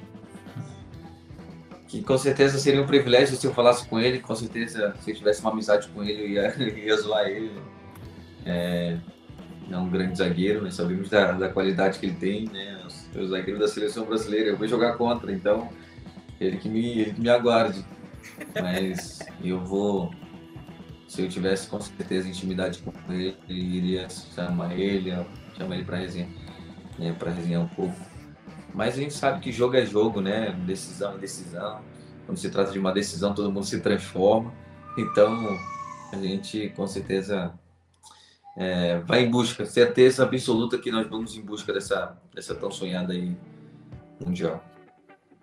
[1.88, 5.16] que com certeza seria um privilégio se eu falasse com ele, com certeza se eu
[5.16, 7.50] tivesse uma amizade com ele, eu ia, ia zoar ele.
[8.44, 8.98] É,
[9.70, 12.86] é um grande zagueiro, nós sabemos da, da qualidade que ele tem, né?
[13.14, 15.68] O zagueiro da seleção brasileira, eu vou jogar contra, então
[16.40, 17.84] ele que me, ele que me aguarde.
[18.60, 20.12] Mas eu vou,
[21.06, 25.12] se eu tivesse com certeza intimidade com ele, eu iria chamar ele,
[25.56, 26.28] chamar ele para resenhar,
[26.98, 27.14] né?
[27.18, 27.96] para resenhar um pouco
[28.78, 30.52] mas a gente sabe que jogo é jogo, né?
[30.64, 31.82] Decisão é decisão.
[32.24, 34.54] Quando se trata de uma decisão, todo mundo se transforma.
[34.96, 35.48] Então,
[36.12, 37.52] a gente com certeza
[38.56, 43.12] é, vai em busca, certeza absoluta que nós vamos em busca dessa, dessa tão sonhada
[43.12, 43.36] aí
[44.24, 44.62] mundial.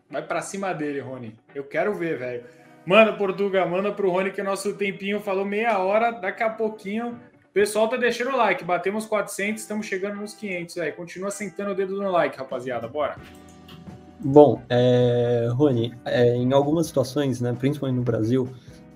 [0.09, 1.37] Vai para cima dele, Rony.
[1.53, 2.45] Eu quero ver, velho.
[2.85, 6.09] Manda, Portuga, manda pro Rony que nosso tempinho falou meia hora.
[6.09, 7.19] Daqui a pouquinho
[7.55, 8.65] pessoal tá deixando o like.
[8.65, 10.77] Batemos 400, estamos chegando nos 500.
[10.77, 10.91] Aí.
[10.91, 12.85] Continua sentando o dedo no like, rapaziada.
[12.85, 13.15] Bora.
[14.19, 18.49] Bom, é, Rony, é, em algumas situações, né, principalmente no Brasil,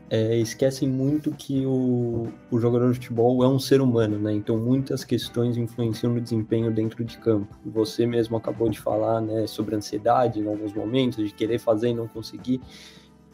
[0.10, 4.34] é, esquecem muito que o, o jogador de futebol é um ser humano, né?
[4.34, 7.56] Então muitas questões influenciam no desempenho dentro de campo.
[7.66, 11.94] Você mesmo acabou de falar, né, sobre ansiedade em alguns momentos, de querer fazer e
[11.94, 12.60] não conseguir.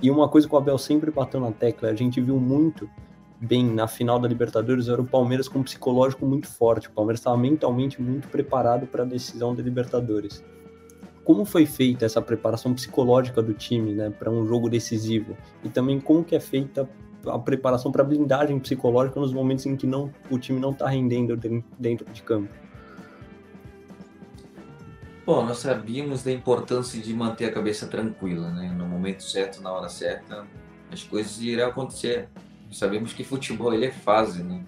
[0.02, 2.88] E uma coisa que o Abel sempre bateu na tecla, a gente viu muito
[3.40, 6.88] bem na final da Libertadores era o Palmeiras com um psicológico muito forte.
[6.88, 10.44] O Palmeiras estava mentalmente muito preparado para a decisão da Libertadores.
[11.24, 15.36] Como foi feita essa preparação psicológica do time, né, para um jogo decisivo?
[15.64, 16.88] E também como que é feita
[17.26, 21.36] a preparação para blindagem psicológica nos momentos em que não, o time não está rendendo
[21.80, 22.54] dentro de campo?
[25.26, 28.72] Bom, nós sabíamos da importância de manter a cabeça tranquila, né?
[28.78, 30.46] No momento certo, na hora certa,
[30.92, 32.30] as coisas irão acontecer
[32.76, 34.64] sabemos que futebol ele é fase, né?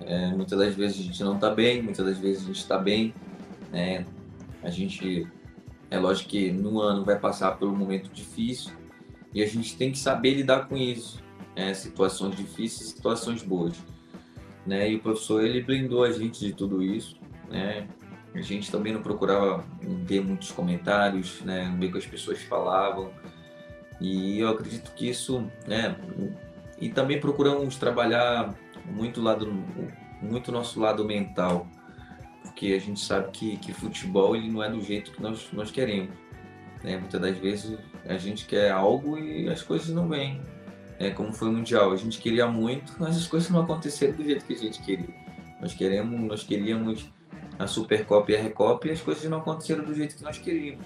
[0.00, 2.78] É, muitas das vezes a gente não está bem, muitas das vezes a gente está
[2.78, 3.14] bem.
[3.72, 4.06] Né?
[4.62, 5.26] A gente,
[5.90, 8.72] é lógico que no ano vai passar por um momento difícil
[9.34, 11.22] e a gente tem que saber lidar com isso.
[11.56, 11.72] Né?
[11.74, 13.74] Situações difíceis, situações boas.
[14.66, 14.90] Né?
[14.90, 17.16] E o professor ele blindou a gente de tudo isso.
[17.50, 17.88] Né?
[18.34, 19.64] A gente também não procurava
[20.04, 21.74] ver muitos comentários, né?
[21.78, 23.10] ver o que as pessoas falavam.
[24.00, 25.96] E eu acredito que isso, né,
[26.78, 29.52] e também procuramos trabalhar muito lado
[30.22, 31.66] muito nosso lado mental
[32.42, 35.70] porque a gente sabe que, que futebol ele não é do jeito que nós, nós
[35.70, 36.14] queremos
[36.82, 36.96] né?
[36.96, 40.40] muitas das vezes a gente quer algo e as coisas não vêm
[40.98, 44.24] é como foi o mundial a gente queria muito mas as coisas não aconteceram do
[44.24, 45.26] jeito que a gente queria.
[45.60, 47.10] Nós queremos nós queríamos
[47.58, 50.84] a Supercopa e a Recopa e as coisas não aconteceram do jeito que nós queríamos.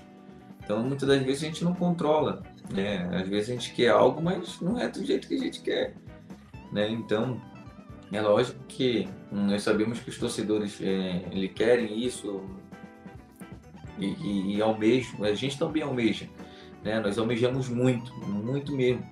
[0.62, 3.08] Então muitas das vezes a gente não controla né?
[3.12, 5.94] Às vezes a gente quer algo, mas não é do jeito que a gente quer.
[6.72, 6.88] Né?
[6.90, 7.40] Então,
[8.12, 12.42] é lógico que nós sabemos que os torcedores é, ele querem isso
[13.98, 16.28] e, e, e almejam, a gente também almeja.
[16.82, 17.00] Né?
[17.00, 19.06] Nós almejamos muito, muito mesmo.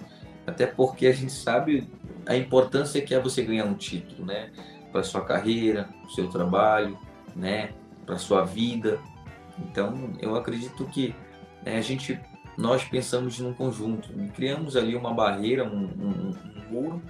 [0.47, 1.87] Até porque a gente sabe
[2.27, 4.51] a importância que é você ganhar um título, né?
[4.91, 6.99] Para sua carreira, seu trabalho,
[7.37, 7.71] né?
[8.07, 8.99] Para sua vida.
[9.59, 11.15] Então, eu acredito que
[11.65, 12.19] né, a gente
[12.59, 17.03] nós pensamos num conjunto e criamos ali uma barreira, um, um, um muro,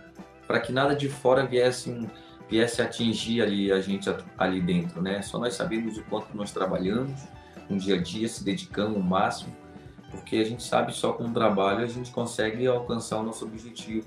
[0.47, 2.07] para que nada de fora viesse,
[2.51, 5.23] viesse atingir ali a gente ali dentro, né?
[5.23, 7.23] Só nós sabemos o quanto nós trabalhamos
[7.69, 9.57] no dia a dia, se dedicando o máximo,
[10.11, 14.07] porque a gente sabe só com o trabalho a gente consegue alcançar o nosso objetivo.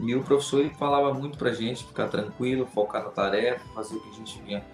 [0.00, 3.94] E o professor ele falava muito para a gente ficar tranquilo, focar na tarefa, fazer
[3.94, 4.64] o que a gente vinha,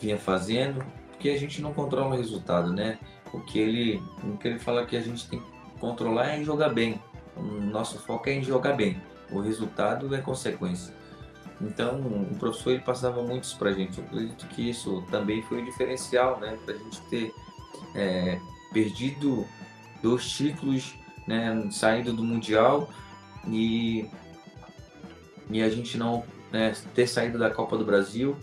[0.00, 2.98] vinha fazendo, porque a gente não controla o resultado, né?
[3.32, 6.44] O que ele, o que ele fala que a gente tem que controlar é em
[6.44, 7.00] jogar bem.
[7.36, 9.00] O nosso foco é em jogar bem.
[9.30, 10.94] O resultado é consequência.
[11.60, 13.98] Então, o professor ele passava muito isso para a gente.
[13.98, 17.32] Eu acredito que isso também foi um diferencial, né, para a gente ter
[17.94, 18.38] é,
[18.72, 19.46] perdido
[20.02, 20.94] dois títulos,
[21.26, 22.90] né, saindo do mundial
[23.46, 24.08] e
[25.50, 28.36] e a gente não né, ter saído da Copa do Brasil,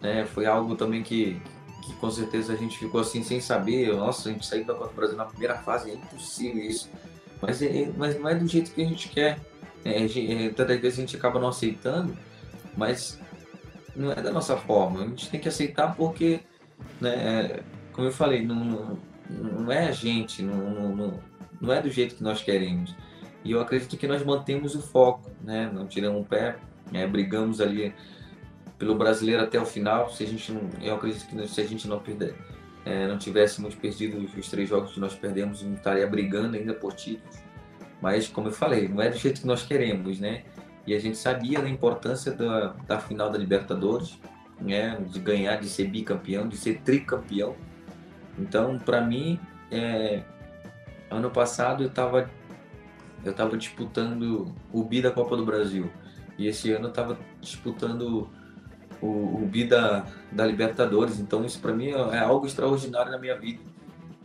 [0.00, 1.40] né, foi algo também que
[1.86, 3.94] que com certeza a gente ficou assim sem saber.
[3.94, 6.90] Nossa, a gente saiu da Copa do Brasil na primeira fase, é impossível isso.
[7.40, 9.38] Mas, é, mas não é do jeito que a gente quer.
[9.84, 12.16] É, é, tantas vezes a gente acaba não aceitando,
[12.76, 13.20] mas
[13.94, 15.02] não é da nossa forma.
[15.02, 16.40] A gente tem que aceitar porque,
[17.00, 17.60] né,
[17.92, 18.98] como eu falei, não,
[19.30, 21.20] não é a gente, não, não,
[21.60, 22.94] não é do jeito que nós queremos.
[23.44, 25.70] E eu acredito que nós mantemos o foco, né?
[25.72, 26.56] Não tiramos o pé,
[26.92, 27.94] é, brigamos ali
[28.78, 30.10] pelo brasileiro até o final.
[30.10, 32.34] Se a gente não, eu acredito que se a gente não perder,
[32.84, 36.92] é, não tivéssemos perdido os três jogos que nós perdemos, não estaria brigando ainda por
[36.92, 37.36] títulos.
[38.00, 40.44] Mas, como eu falei, não é do jeito que nós queremos, né?
[40.86, 44.18] E a gente sabia da importância da, da final da Libertadores,
[44.60, 44.96] né?
[45.08, 47.56] De ganhar, de ser bicampeão, de ser tricampeão.
[48.38, 50.22] Então, para mim, é,
[51.10, 52.30] ano passado eu estava
[53.24, 55.90] eu tava disputando o bi da Copa do Brasil.
[56.38, 58.30] E esse ano eu estava disputando
[59.00, 61.18] o, o bi da, da Libertadores.
[61.18, 63.60] Então, isso para mim é algo extraordinário na minha vida.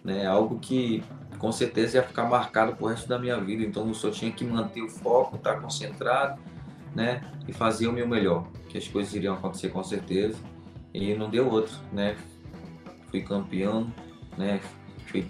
[0.04, 0.24] Né?
[0.24, 1.04] É algo que
[1.42, 3.64] com certeza ia ficar marcado pro resto da minha vida.
[3.64, 6.40] Então eu só tinha que manter o foco, estar tá concentrado,
[6.96, 7.22] né?
[7.48, 10.38] E fazer o meu melhor, que as coisas iriam acontecer com certeza.
[10.94, 12.16] E não deu outro, né?
[13.10, 13.92] Fui campeão,
[14.38, 14.62] né?
[15.08, 15.26] Fui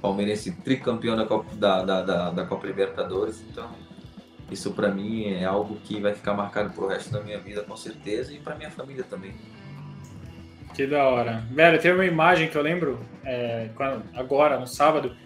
[0.00, 3.44] palmeirense tricampeão da Copa, da, da, da, da Copa Libertadores.
[3.50, 3.68] Então
[4.50, 7.76] isso para mim é algo que vai ficar marcado pro resto da minha vida com
[7.76, 9.34] certeza e para minha família também.
[10.74, 11.42] Que da hora.
[11.50, 13.68] Velho, tem uma imagem que eu lembro é,
[14.14, 15.16] agora, no sábado,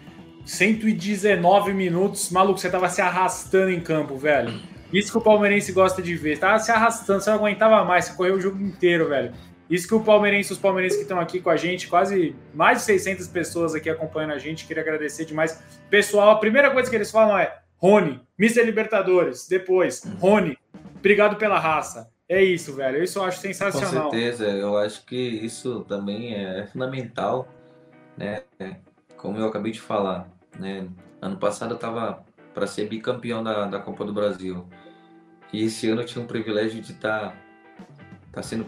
[0.45, 4.59] 119 minutos, maluco, você tava se arrastando em campo, velho.
[4.91, 6.39] Isso que o palmeirense gosta de ver.
[6.39, 9.33] Tava se arrastando, você não aguentava mais, você correu o jogo inteiro, velho.
[9.69, 12.83] Isso que o palmeirense, os palmeirenses que estão aqui com a gente, quase mais de
[12.83, 15.63] 600 pessoas aqui acompanhando a gente, queria agradecer demais.
[15.89, 18.63] Pessoal, a primeira coisa que eles falam é: Rony, Mr.
[18.63, 19.47] Libertadores.
[19.47, 20.57] Depois, Rony,
[20.95, 22.09] obrigado pela raça.
[22.29, 23.03] É isso, velho.
[23.03, 24.09] Isso eu acho sensacional.
[24.09, 27.47] Com certeza, eu acho que isso também é fundamental,
[28.15, 28.43] né?
[29.21, 30.27] como eu acabei de falar,
[30.59, 30.87] né?
[31.21, 34.67] Ano passado eu estava para ser bicampeão da, da Copa do Brasil.
[35.53, 37.35] E esse ano eu tinha o privilégio de estar tá,
[38.31, 38.65] tá sendo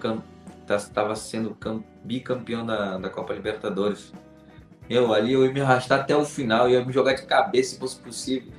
[0.61, 1.57] estava tá, sendo
[2.03, 4.13] bicampeão da, da Copa Libertadores.
[4.87, 7.71] Eu ali eu ia me arrastar até o final, eu ia me jogar de cabeça
[7.71, 8.51] se fosse possível.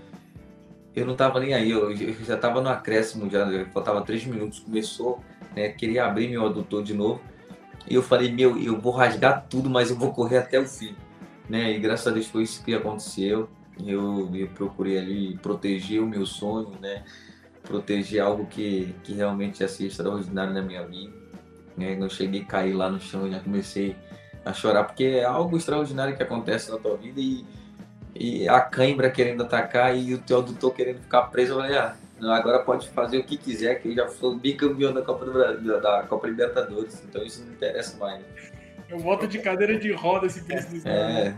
[0.94, 4.60] Eu não estava nem aí, eu, eu já estava no acréscimo, já faltava três minutos,
[4.60, 5.20] começou,
[5.54, 7.20] né, queria abrir meu adutor de novo.
[7.88, 10.94] E eu falei, meu, eu vou rasgar tudo, mas eu vou correr até o fim
[11.48, 11.72] né?
[11.72, 13.48] E graças a Deus foi isso que aconteceu.
[13.84, 17.04] Eu, eu procurei ali proteger o meu sonho, né?
[17.62, 21.12] Proteger algo que, que realmente ia ser extraordinário na minha vida.
[21.76, 21.96] Né?
[21.96, 23.96] Não cheguei a cair lá no chão, já comecei
[24.44, 27.44] a chorar, porque é algo extraordinário que acontece na tua vida e,
[28.14, 31.52] e a cãibra querendo atacar e o teu adutor querendo ficar preso.
[31.52, 35.02] Eu falei, ah, agora pode fazer o que quiser, que eu já sou bicampeão da
[35.02, 38.22] Copa, do Brasil, da Copa Libertadores, então isso não interessa mais.
[38.88, 40.90] Eu volto de cadeira de roda se precisar.
[40.90, 41.34] É.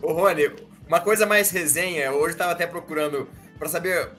[0.00, 0.50] Ô, Rony,
[0.86, 4.10] uma coisa mais resenha, hoje eu tava até procurando para saber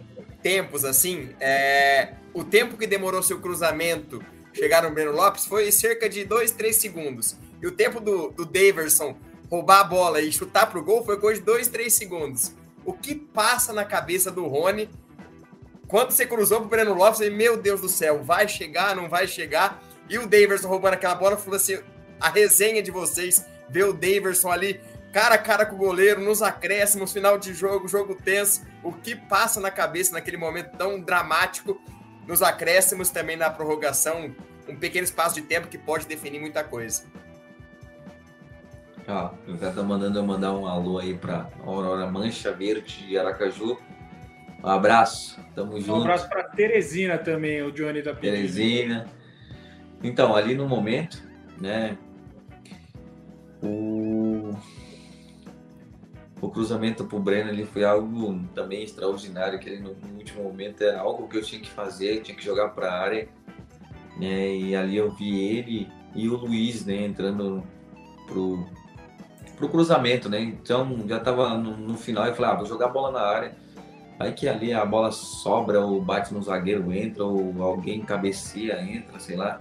[0.42, 1.30] tempos assim.
[1.40, 4.24] É, o tempo que demorou seu cruzamento
[4.54, 7.38] chegar no Breno Lopes foi cerca de 2, 3 segundos.
[7.62, 9.18] E o tempo do, do Daverson
[9.56, 12.54] roubar a bola e chutar pro gol foi coisa de 2, 3 segundos.
[12.84, 14.90] O que passa na cabeça do Rony
[15.88, 17.22] quando você cruzou pro Breno Lopes?
[17.22, 19.82] E, meu Deus do céu, vai chegar, não vai chegar?
[20.10, 21.80] E o Daverson roubando aquela bola falou assim:
[22.20, 24.80] a resenha de vocês, ver o Daverson ali
[25.14, 29.16] cara a cara com o goleiro, nos acréscimos, final de jogo, jogo tenso, o que
[29.16, 31.82] passa na cabeça naquele momento tão dramático,
[32.28, 34.36] nos acréscimos também na prorrogação,
[34.68, 37.04] um pequeno espaço de tempo que pode definir muita coisa.
[39.08, 43.18] Ó, o cara tá mandando eu mandar um alô aí pra Aurora Mancha Verde de
[43.18, 43.78] Aracaju.
[44.64, 46.00] Um abraço, tamo junto.
[46.00, 49.06] Um abraço pra Teresina também, o Johnny da Teresina.
[50.04, 51.24] Então, ali no momento,
[51.62, 51.98] né,
[53.62, 54.56] o,
[56.42, 60.84] o cruzamento para o Breno ele foi algo também extraordinário, que ele, no, último momento
[60.84, 63.28] era algo que eu tinha que fazer, tinha que jogar para a área.
[64.20, 64.56] Né?
[64.56, 67.64] E ali eu vi ele e o Luiz né, entrando
[68.26, 68.66] pro,
[69.56, 70.42] pro cruzamento, né?
[70.42, 73.56] Então já estava no, no, final e falei, ah, vou jogar a bola na área.
[74.20, 79.20] Aí que ali a bola sobra, ou bate no zagueiro, entra, ou alguém cabeceia, entra,
[79.20, 79.60] sei lá.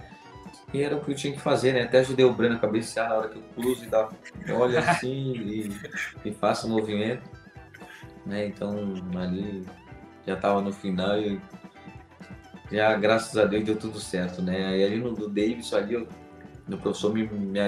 [0.73, 1.83] E era o que eu tinha que fazer, né?
[1.83, 4.09] Até ajudei o Breno a cabecear na hora que eu cruzo e dá,
[4.57, 5.71] olha assim e,
[6.25, 7.29] e faço o movimento.
[8.25, 8.47] Né?
[8.47, 9.65] Então ali
[10.25, 11.39] já estava no final e
[12.71, 14.67] já graças a Deus deu tudo certo, né?
[14.67, 16.07] Aí ali no do Davis ali, eu,
[16.67, 17.59] o professor me, me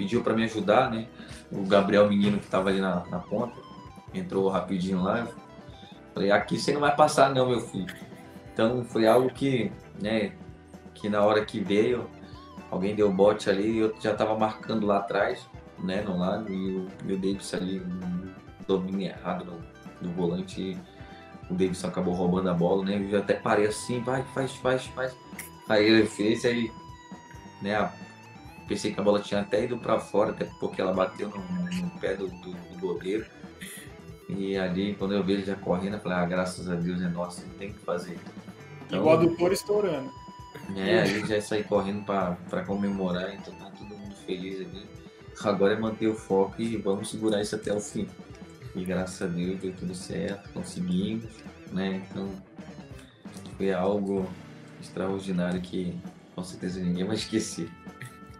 [0.00, 1.06] pediu para me ajudar, né?
[1.52, 3.54] O Gabriel Menino que estava ali na, na ponta,
[4.14, 5.28] entrou rapidinho lá.
[6.14, 7.94] Falei, aqui você não vai passar não, meu filho.
[8.50, 10.32] Então foi algo que, né,
[10.94, 12.08] que na hora que veio,
[12.70, 15.46] alguém deu bote ali eu já estava marcando lá atrás,
[15.78, 18.30] né, no lado, e o meu Davis ali, um
[18.66, 20.78] domínio errado no, no volante,
[21.50, 23.06] o Davidson acabou roubando a bola, né?
[23.10, 25.14] Eu até parei assim, vai, faz, faz, faz.
[25.68, 26.72] Aí ele fez, aí,
[27.60, 27.76] né?
[28.70, 31.90] Pensei que a bola tinha até ido para fora, até porque ela bateu no, no
[31.98, 33.26] pé do, do, do, goleiro.
[34.28, 37.08] E ali, quando eu vi ele já correndo, eu falei, ah, graças a Deus é
[37.08, 38.16] nosso, não tem o que fazer.
[38.86, 40.12] Então, Igual a doutor estourando.
[40.76, 44.86] É, aí já saí correndo para comemorar, então tá todo mundo feliz ali.
[45.42, 48.06] Agora é manter o foco e vamos segurar isso até o fim.
[48.76, 51.24] E graças a Deus deu tudo certo, conseguimos,
[51.72, 52.06] né?
[52.08, 52.30] Então
[53.56, 54.30] foi algo
[54.80, 55.98] extraordinário que
[56.36, 57.68] com certeza ninguém vai esquecer.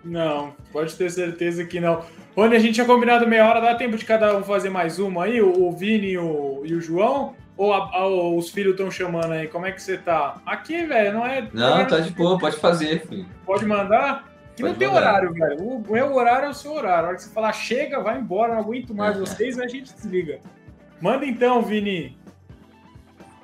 [0.04, 2.02] Não, pode ter certeza que não.
[2.36, 5.24] Rony, a gente tinha combinado meia hora, dá tempo de cada um fazer mais uma
[5.24, 7.34] aí, o, Vini e o, e o João?
[7.56, 9.46] Ou, a, a, os filhos estão chamando aí?
[9.46, 10.40] Como é que você tá?
[10.46, 11.46] Aqui, velho, não é.
[11.52, 13.26] Não, tá de boa, pode fazer, filho.
[13.44, 14.30] Pode mandar?
[14.56, 15.62] Que não tem horário, velho.
[15.62, 17.04] O meu horário é o seu horário.
[17.04, 20.38] A hora que você falar chega, vai embora, não aguento mais vocês, a gente desliga.
[21.00, 22.18] Manda então, Vini.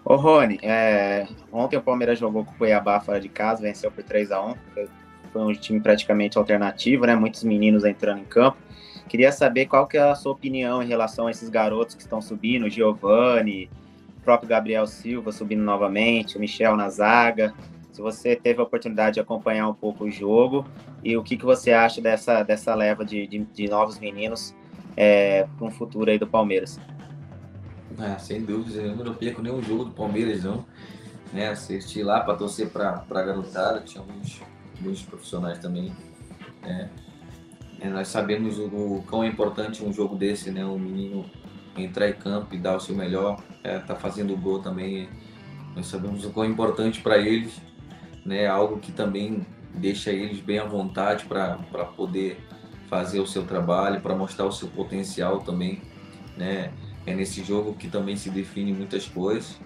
[0.05, 1.27] Ô, Rony, é...
[1.53, 4.55] ontem o Palmeiras jogou com o Cuiabá fora de casa, venceu por 3 a 1
[5.33, 7.15] Foi, um time praticamente alternativo, né?
[7.15, 8.59] Muitos meninos entrando em campo.
[9.09, 12.21] Queria saber qual que é a sua opinião em relação a esses garotos que estão
[12.21, 13.71] subindo, Giovani,
[14.19, 17.55] o próprio Gabriel Silva subindo novamente, o Michel na zaga
[17.97, 20.67] se você teve a oportunidade de acompanhar um pouco o jogo
[21.03, 24.55] e o que, que você acha dessa, dessa leva de, de, de novos meninos
[24.95, 26.79] é, para um futuro aí do Palmeiras.
[27.99, 30.67] É, sem dúvida, eu não perco nenhum jogo do Palmeiras, não.
[31.33, 34.43] Né, assisti lá para torcer para a garotada, tinha alguns,
[34.79, 35.93] alguns profissionais também.
[36.63, 36.91] Né.
[37.81, 40.65] É, nós sabemos o, o quão é importante um jogo desse, né?
[40.65, 41.25] Um menino
[41.77, 45.09] entrar em campo e dar o seu melhor, é, tá fazendo gol também.
[45.75, 47.61] Nós sabemos o quão é importante para eles
[48.27, 48.47] né?
[48.47, 51.57] Algo que também deixa eles bem à vontade para
[51.97, 52.45] poder
[52.89, 55.81] fazer o seu trabalho, para mostrar o seu potencial também,
[56.37, 56.73] né?
[57.07, 59.57] É nesse jogo que também se define muitas coisas.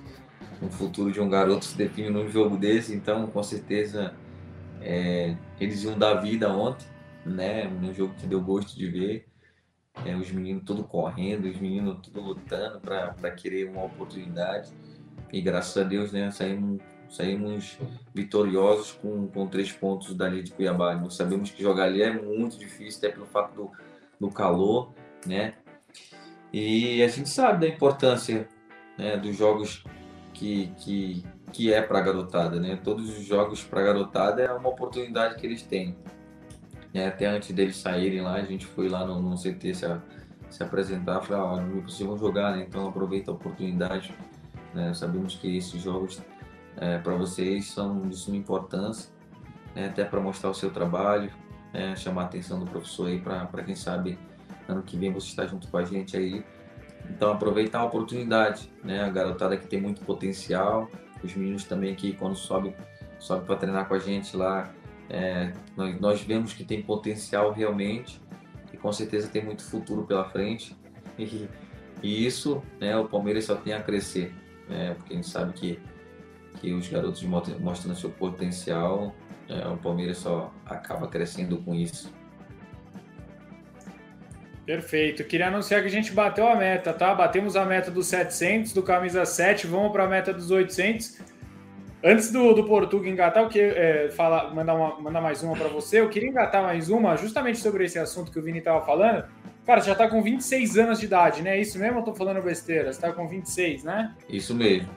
[0.61, 4.15] O futuro de um garoto se define num jogo desse, então com certeza
[4.81, 6.87] é, eles iam dar vida ontem,
[7.25, 7.65] né?
[7.65, 9.27] Num jogo que deu gosto de ver.
[10.05, 14.73] É, os meninos tudo correndo, os meninos tudo lutando para querer uma oportunidade.
[15.33, 17.77] E graças a Deus, né, saímos saímos
[18.15, 20.95] vitoriosos com, com três pontos dali de Cuiabá.
[20.95, 23.71] Nós sabemos que jogar ali é muito difícil, até pelo fato do,
[24.29, 24.93] do calor,
[25.27, 25.55] né?
[26.53, 28.49] E a gente sabe da importância
[28.97, 29.85] né, dos jogos
[30.41, 32.81] que, que, que é para a garotada, né?
[32.83, 35.95] Todos os jogos para a garotada é uma oportunidade que eles têm.
[36.95, 40.01] É, até antes deles saírem lá, a gente foi lá no, no CT se,
[40.49, 42.65] se apresentar, falar, ó, não é possível jogar, né?
[42.67, 44.15] Então aproveita a oportunidade.
[44.73, 44.95] Né?
[44.95, 46.23] Sabemos que esses jogos
[46.79, 49.13] é, para vocês são de suma importância,
[49.75, 51.31] né, até para mostrar o seu trabalho,
[51.73, 54.19] né, chamar a atenção do professor aí para quem sabe
[54.67, 56.43] ano que vem você está junto com a gente aí.
[57.09, 60.91] Então aproveitar a oportunidade, né, a garotada que tem muito potencial,
[61.23, 62.75] os meninos também que quando sobe,
[63.19, 64.73] sobe para treinar com a gente lá,
[65.09, 68.21] é, nós, nós vemos que tem potencial realmente
[68.73, 70.77] e com certeza tem muito futuro pela frente.
[71.19, 71.49] E,
[72.03, 74.33] e isso, né, o Palmeiras só tem a crescer,
[74.69, 75.79] né, porque a gente sabe que
[76.61, 79.15] que os garotos mostram seu potencial,
[79.49, 82.13] é, o Palmeiras só acaba crescendo com isso.
[84.71, 85.25] Perfeito.
[85.25, 87.13] Queria anunciar que a gente bateu a meta, tá?
[87.13, 91.19] Batemos a meta dos 700, do camisa 7, vamos para a meta dos 800.
[92.05, 95.67] Antes do, do Portuga engatar, eu queria é, falar, mandar, uma, mandar mais uma para
[95.67, 95.99] você.
[95.99, 99.25] Eu queria engatar mais uma, justamente sobre esse assunto que o Vini estava falando.
[99.67, 101.59] Cara, você já está com 26 anos de idade, né?
[101.59, 102.93] Isso mesmo ou tô falando besteira?
[102.93, 104.15] Você tá com 26, né?
[104.29, 104.89] Isso mesmo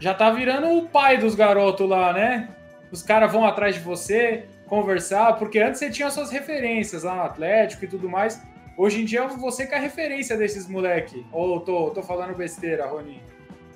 [0.00, 2.48] já tá virando o pai dos garotos lá, né?
[2.90, 7.22] Os caras vão atrás de você, conversar, porque antes você tinha suas referências lá no
[7.22, 8.42] Atlético e tudo mais.
[8.76, 11.24] Hoje em dia você que é a referência desses moleque.
[11.32, 13.22] Ou tô, tô falando besteira, Rony?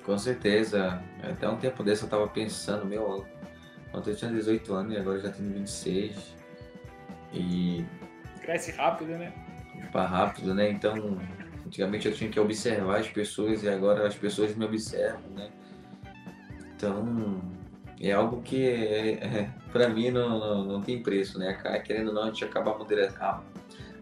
[0.03, 1.01] Com certeza.
[1.23, 3.25] Até um tempo desse eu tava pensando, meu,
[3.93, 6.35] ontem eu tinha 18 anos e agora já tenho 26.
[7.33, 7.85] E.
[8.41, 9.31] Cresce rápido, né?
[9.91, 10.69] Para rápido, né?
[10.69, 11.17] Então,
[11.65, 15.49] antigamente eu tinha que observar as pessoas e agora as pessoas me observam, né?
[16.75, 17.41] Então,
[18.01, 21.53] é algo que, é, é, para mim, não, não, não, tem preço, né?
[21.85, 22.71] Querendo ou não, a gente acaba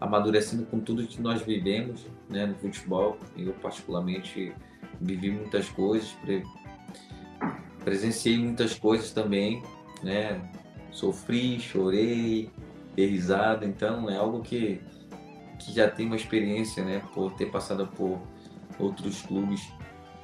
[0.00, 3.18] amadurecendo com tudo que nós vivemos né, no futebol.
[3.36, 4.52] Eu, particularmente,
[5.00, 6.16] vivi muitas coisas,
[7.84, 9.62] presenciei muitas coisas também,
[10.02, 10.40] né?
[10.90, 12.50] Sofri, chorei,
[12.94, 14.80] dei risada, então é algo que,
[15.58, 17.02] que já tem uma experiência, né?
[17.14, 18.20] Por ter passado por
[18.78, 19.72] outros clubes.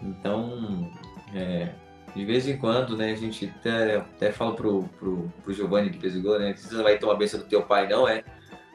[0.03, 0.91] Então,
[1.35, 1.73] é,
[2.15, 5.99] de vez em quando, né, a gente até, até fala pro, pro, pro Giovanni que
[5.99, 8.23] fez né, você vai tomar a benção do teu pai não, é?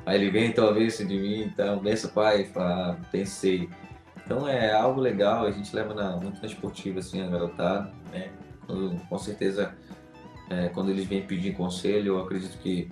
[0.06, 3.70] Aí ele vem e a benção de mim, então, benção pai, fala, pensei.
[4.26, 8.30] Então é algo legal, a gente leva na, muito na esportiva, assim, a garotada, né?
[8.66, 9.74] Quando, com certeza,
[10.50, 12.90] é, quando eles vêm pedir conselho, eu acredito que,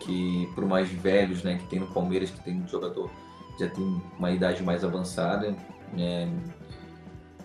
[0.00, 3.10] que por mais velhos, né, que tem no Palmeiras, que tem um jogador
[3.58, 5.54] já tem uma idade mais avançada,
[5.92, 6.28] né,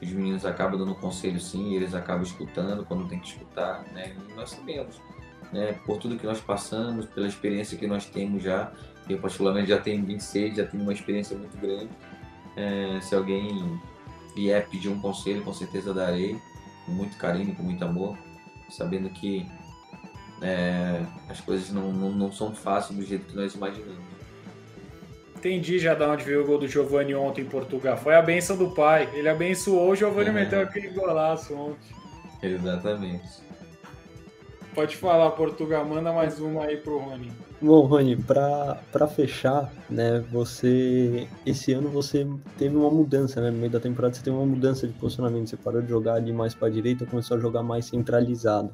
[0.01, 4.15] os meninos acabam dando conselho sim, eles acabam escutando quando tem que escutar, né?
[4.29, 5.01] E nós sabemos,
[5.51, 5.75] né?
[5.85, 8.71] Por tudo que nós passamos, pela experiência que nós temos já,
[9.09, 11.89] eu particularmente já tenho 26, já tenho uma experiência muito grande.
[12.55, 13.79] É, se alguém
[14.35, 16.39] vier pedir um conselho, com certeza darei,
[16.85, 18.17] com muito carinho, com muito amor,
[18.69, 19.47] sabendo que
[20.41, 24.09] é, as coisas não, não, não são fáceis do jeito que nós imaginamos.
[25.35, 27.97] Entendi já de onde veio o gol do Giovanni ontem em Portugal.
[27.97, 29.09] Foi a benção do pai.
[29.13, 30.33] Ele abençoou, o Giovanni é.
[30.33, 31.95] meteu aquele golaço ontem.
[32.43, 33.48] Exatamente.
[34.79, 35.85] Pode falar, Portugal.
[35.85, 37.29] Manda mais uma aí pro Rony.
[37.61, 42.25] Bom, Rony, para fechar, né, você esse ano você
[42.57, 45.57] teve uma mudança, né, no meio da temporada você teve uma mudança de posicionamento, você
[45.57, 48.71] parou de jogar ali mais para direita, começou a jogar mais centralizado.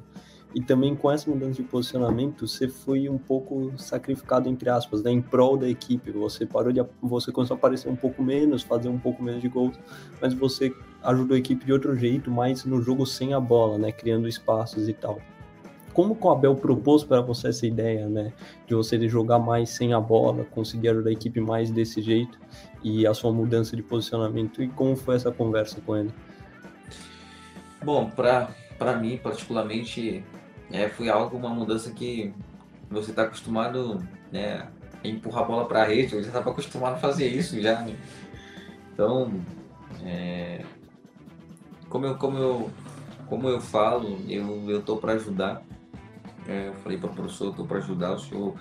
[0.54, 5.10] E também com essa mudança de posicionamento, você foi um pouco sacrificado, entre aspas, né,
[5.10, 6.12] em prol da equipe.
[6.12, 6.80] Você parou de.
[7.02, 9.76] Você começou a aparecer um pouco menos, fazer um pouco menos de gols,
[10.22, 13.90] mas você ajudou a equipe de outro jeito, mais no jogo sem a bola, né?
[13.90, 15.20] Criando espaços e tal.
[15.96, 18.30] Como o Abel propôs para você essa ideia, né?
[18.66, 22.38] De você jogar mais sem a bola, conseguir ajudar a equipe mais desse jeito
[22.84, 26.12] e a sua mudança de posicionamento e como foi essa conversa com ele?
[27.82, 30.22] Bom, para mim, particularmente,
[30.70, 32.30] é, foi algo, uma mudança que
[32.90, 34.68] você está acostumado né,
[35.02, 37.80] a empurrar a bola para a rede, eu já estava acostumado a fazer isso já.
[37.80, 37.96] Né?
[38.92, 39.32] Então,
[40.04, 40.60] é,
[41.88, 42.70] como, eu, como, eu,
[43.30, 45.62] como eu falo, eu, eu para ajudar.
[46.48, 48.54] É, eu falei para o professor, tô para ajudar, o senhor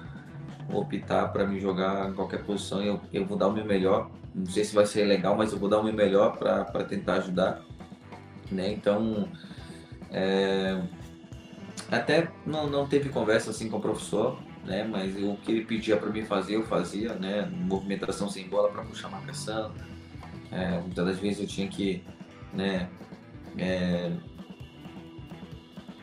[0.73, 4.09] optar para me jogar em qualquer posição, eu, eu vou dar o meu melhor.
[4.33, 7.15] Não sei se vai ser legal, mas eu vou dar o meu melhor para tentar
[7.15, 7.61] ajudar.
[8.51, 8.71] Né?
[8.71, 9.29] Então,
[10.11, 10.81] é,
[11.91, 14.83] até não, não teve conversa assim com o professor, né?
[14.83, 17.45] Mas o que ele pedia para mim fazer, eu fazia, né?
[17.45, 19.71] Movimentação sem bola para puxar marcação.
[20.51, 22.03] É, muitas das vezes eu tinha que,
[22.53, 22.89] né?
[23.57, 24.11] É,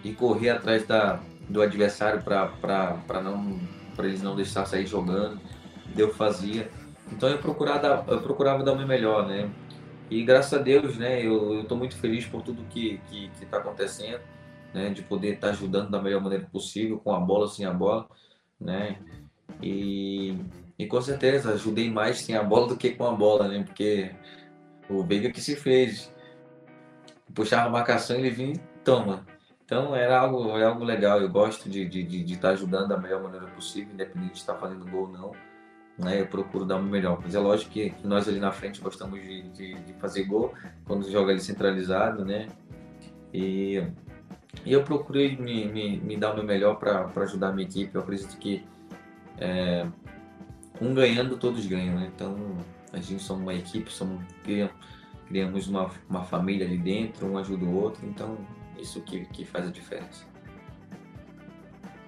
[0.05, 1.21] e correr atrás da,
[1.53, 3.61] do adversário para não
[3.95, 5.39] para eles não deixar sair jogando.
[5.97, 6.71] Eu fazia.
[7.11, 9.51] Então eu procurava, eu procurava dar o meu melhor, né?
[10.11, 11.25] E graças a Deus, né?
[11.25, 14.21] Eu estou muito feliz por tudo que está que, que acontecendo
[14.73, 17.73] né, de poder estar tá ajudando da melhor maneira possível, com a bola, sem a
[17.73, 18.09] bola,
[18.59, 18.99] né,
[19.63, 20.37] e,
[20.79, 24.11] e com certeza ajudei mais sem a bola do que com a bola, né, porque
[24.89, 26.13] o Veiga que se fez,
[27.35, 29.27] puxava a marcação ele vinha e toma.
[29.73, 32.89] Então era algo, era algo legal, eu gosto de estar de, de, de tá ajudando
[32.89, 35.33] da melhor maneira possível, independente de estar fazendo gol ou não.
[35.99, 37.19] Né, eu procuro dar o melhor.
[37.23, 40.53] Mas é lógico que nós ali na frente gostamos de, de, de fazer gol
[40.85, 42.49] quando joga ali centralizado, né?
[43.33, 43.83] E
[44.67, 47.95] e eu procurei me, me, me dar o meu melhor para ajudar a minha equipe.
[47.95, 48.63] Eu acredito que
[49.39, 49.87] é,
[50.83, 51.97] um ganhando, todos ganham.
[51.97, 52.11] Né?
[52.15, 52.37] Então,
[52.93, 54.23] a gente somos uma equipe, somos,
[55.27, 58.07] criamos uma, uma família ali dentro, um ajuda o outro.
[58.07, 58.37] Então,
[58.83, 60.25] isso que, que faz a diferença.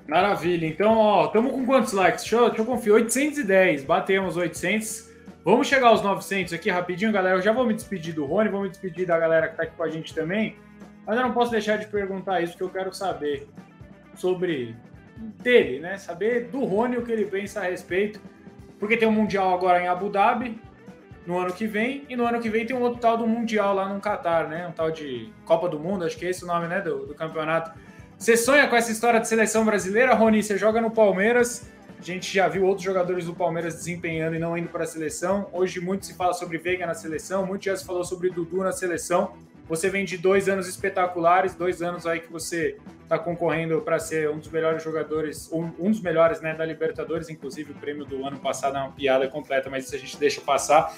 [0.06, 0.66] Maravilha.
[0.66, 2.22] Então, ó, estamos com quantos likes?
[2.22, 2.94] Deixa eu, deixa eu confiar.
[2.94, 3.84] 810.
[3.84, 5.10] Batemos 800.
[5.44, 7.38] Vamos chegar aos 900 aqui rapidinho, galera.
[7.38, 9.76] Eu já vou me despedir do Rony, vou me despedir da galera que está aqui
[9.76, 10.56] com a gente também.
[11.06, 13.46] Mas eu não posso deixar de perguntar isso, que eu quero saber
[14.14, 14.74] sobre
[15.42, 15.96] dele, né?
[15.98, 18.20] Saber do Rony o que ele pensa a respeito.
[18.78, 20.60] Porque tem um Mundial agora em Abu Dhabi,
[21.26, 23.74] no ano que vem, e no ano que vem tem um outro tal do Mundial
[23.74, 24.66] lá no Catar, né?
[24.68, 26.80] Um tal de Copa do Mundo, acho que é esse o nome, né?
[26.80, 27.72] Do, do campeonato.
[28.18, 30.42] Você sonha com essa história de seleção brasileira, Rony?
[30.42, 31.68] Você joga no Palmeiras.
[31.98, 35.48] A gente já viu outros jogadores do Palmeiras desempenhando e não indo para a seleção.
[35.52, 38.72] Hoje muito se fala sobre Veiga na seleção, muito já se falou sobre Dudu na
[38.72, 39.32] seleção.
[39.68, 44.28] Você vem de dois anos espetaculares, dois anos aí que você está concorrendo para ser
[44.30, 48.26] um dos melhores jogadores, um, um, dos melhores né, da Libertadores, inclusive o prêmio do
[48.26, 50.94] ano passado é uma piada completa, mas isso a gente deixa passar.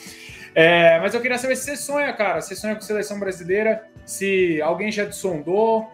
[0.54, 4.60] É, mas eu queria saber se você sonha, cara, você sonha com seleção brasileira, se
[4.62, 5.90] alguém já te sondou,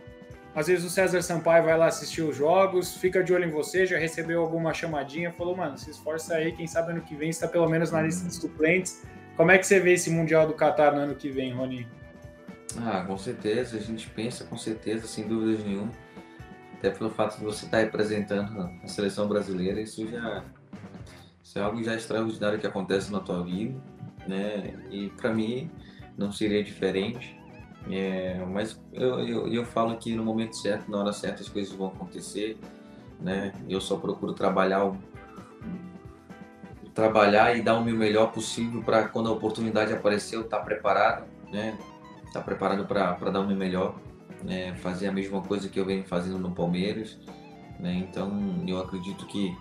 [0.54, 3.86] às vezes o César Sampaio vai lá assistir os jogos, fica de olho em você,
[3.86, 7.48] já recebeu alguma chamadinha, falou, mano, se esforça aí, quem sabe ano que vem está
[7.48, 9.02] pelo menos na lista dos suplentes.
[9.36, 11.88] Como é que você vê esse Mundial do Catar no ano que vem, Rony?
[12.76, 15.90] Ah, com certeza, a gente pensa com certeza, sem dúvidas nenhuma.
[16.82, 20.42] Até pelo fato de você estar representando a seleção brasileira, isso já
[21.40, 23.80] isso é algo já extraordinário que acontece na tua vida,
[24.26, 24.84] né?
[24.90, 25.70] E para mim
[26.18, 27.38] não seria diferente.
[27.88, 31.72] É, mas eu, eu, eu falo que no momento certo, na hora certa, as coisas
[31.72, 32.58] vão acontecer,
[33.20, 33.52] né?
[33.68, 34.92] Eu só procuro trabalhar
[36.92, 40.64] trabalhar e dar o meu melhor possível para quando a oportunidade aparecer eu estar tá
[40.64, 41.78] preparado, né?
[42.26, 43.94] Estar tá preparado para dar o meu melhor,
[44.42, 44.74] né?
[44.76, 47.18] Fazer a mesma coisa que eu venho fazendo no Palmeiras,
[47.78, 47.94] né?
[47.94, 49.56] Então eu acredito que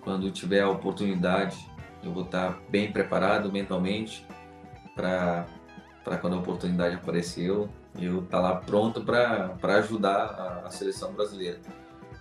[0.00, 1.56] quando tiver a oportunidade
[2.02, 4.26] eu vou estar bem preparado mentalmente
[4.94, 5.46] para
[6.20, 11.58] quando a oportunidade aparecer eu estar tá lá pronto para ajudar a, a seleção brasileira.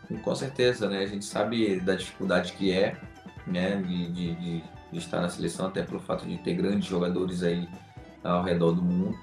[0.09, 0.99] E, com certeza, né?
[0.99, 2.95] A gente sabe da dificuldade que é
[3.47, 4.63] né, de, de, de,
[4.97, 7.67] estar na seleção, até pelo fato de ter grandes jogadores aí
[8.23, 9.17] ao redor do mundo.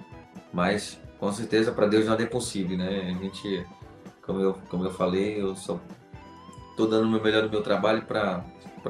[0.52, 3.14] Mas com certeza para Deus nada é possível, né?
[3.14, 3.66] A gente,
[4.22, 5.78] como eu, como eu falei, eu só
[6.76, 8.42] tô dando o meu melhor no meu trabalho para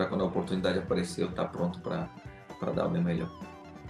[0.09, 3.28] quando a oportunidade aparecer eu estar tá pronto para dar o meu melhor.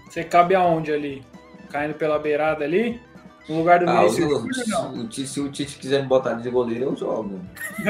[0.09, 1.23] Você cabe aonde ali?
[1.71, 3.01] Caindo pela beirada ali?
[3.49, 5.11] No lugar do ah, Vinícius não?
[5.11, 7.41] Se o Tite quiser me botar de goleiro, eu jogo.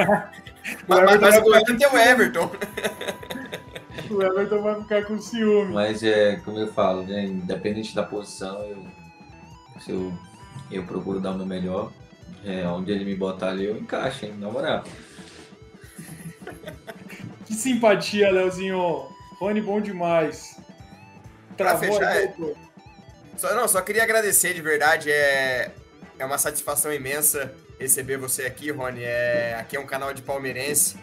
[0.89, 2.51] mas, mas o goleiro tem o Everton.
[4.11, 5.73] o Everton vai ficar com ciúme.
[5.73, 7.25] Mas é, como eu falo, né?
[7.25, 8.85] Independente da posição, eu,
[9.81, 10.13] se eu,
[10.71, 11.93] eu procuro dar o meu melhor.
[12.45, 14.35] É, onde ele me botar ali, eu encaixo, hein?
[14.39, 14.85] Na moral.
[17.47, 19.09] Que simpatia, Leozinho.
[19.41, 20.57] Rony, bom demais.
[21.57, 22.35] Travou fechar, aí, é...
[23.37, 25.11] só, não, só queria agradecer de verdade.
[25.11, 25.73] É,
[26.17, 29.03] é uma satisfação imensa receber você aqui, Rony.
[29.03, 30.97] É, aqui é um canal de palmeirense.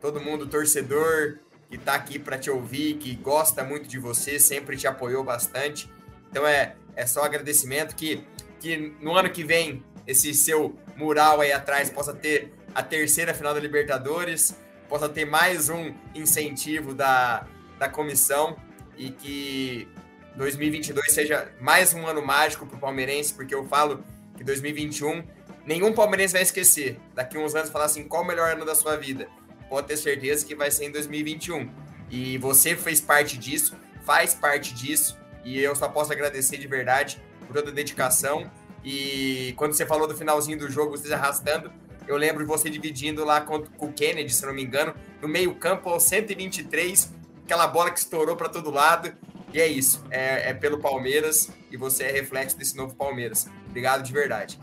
[0.00, 4.76] Todo mundo torcedor, que está aqui para te ouvir, que gosta muito de você, sempre
[4.76, 5.88] te apoiou bastante.
[6.30, 8.24] Então é, é só agradecimento que,
[8.62, 13.52] que no ano que vem esse seu mural aí atrás possa ter a terceira final
[13.52, 14.56] da Libertadores,
[14.88, 17.46] possa ter mais um incentivo da,
[17.78, 18.56] da comissão
[18.96, 19.88] e que
[20.36, 24.04] 2022 seja mais um ano mágico para o palmeirense, porque eu falo
[24.36, 25.24] que 2021
[25.66, 26.98] nenhum palmeirense vai esquecer.
[27.14, 29.28] Daqui uns anos falar assim, qual o melhor ano da sua vida?
[29.72, 31.70] pode ter certeza que vai ser em 2021.
[32.10, 37.18] E você fez parte disso, faz parte disso, e eu só posso agradecer de verdade
[37.52, 38.50] por toda a dedicação.
[38.84, 41.70] E quando você falou do finalzinho do jogo, vocês arrastando,
[42.08, 45.28] eu lembro de você dividindo lá com, com o Kennedy, se não me engano, no
[45.28, 47.12] meio-campo aos 123,
[47.44, 49.12] aquela bola que estourou para todo lado.
[49.52, 53.46] E é isso, é, é pelo Palmeiras e você é reflexo desse novo Palmeiras.
[53.68, 54.58] Obrigado de verdade.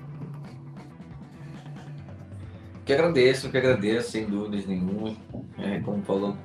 [2.83, 5.15] Que agradeço, que agradeço, sem dúvidas nenhuma.
[5.59, 6.35] É, como falou,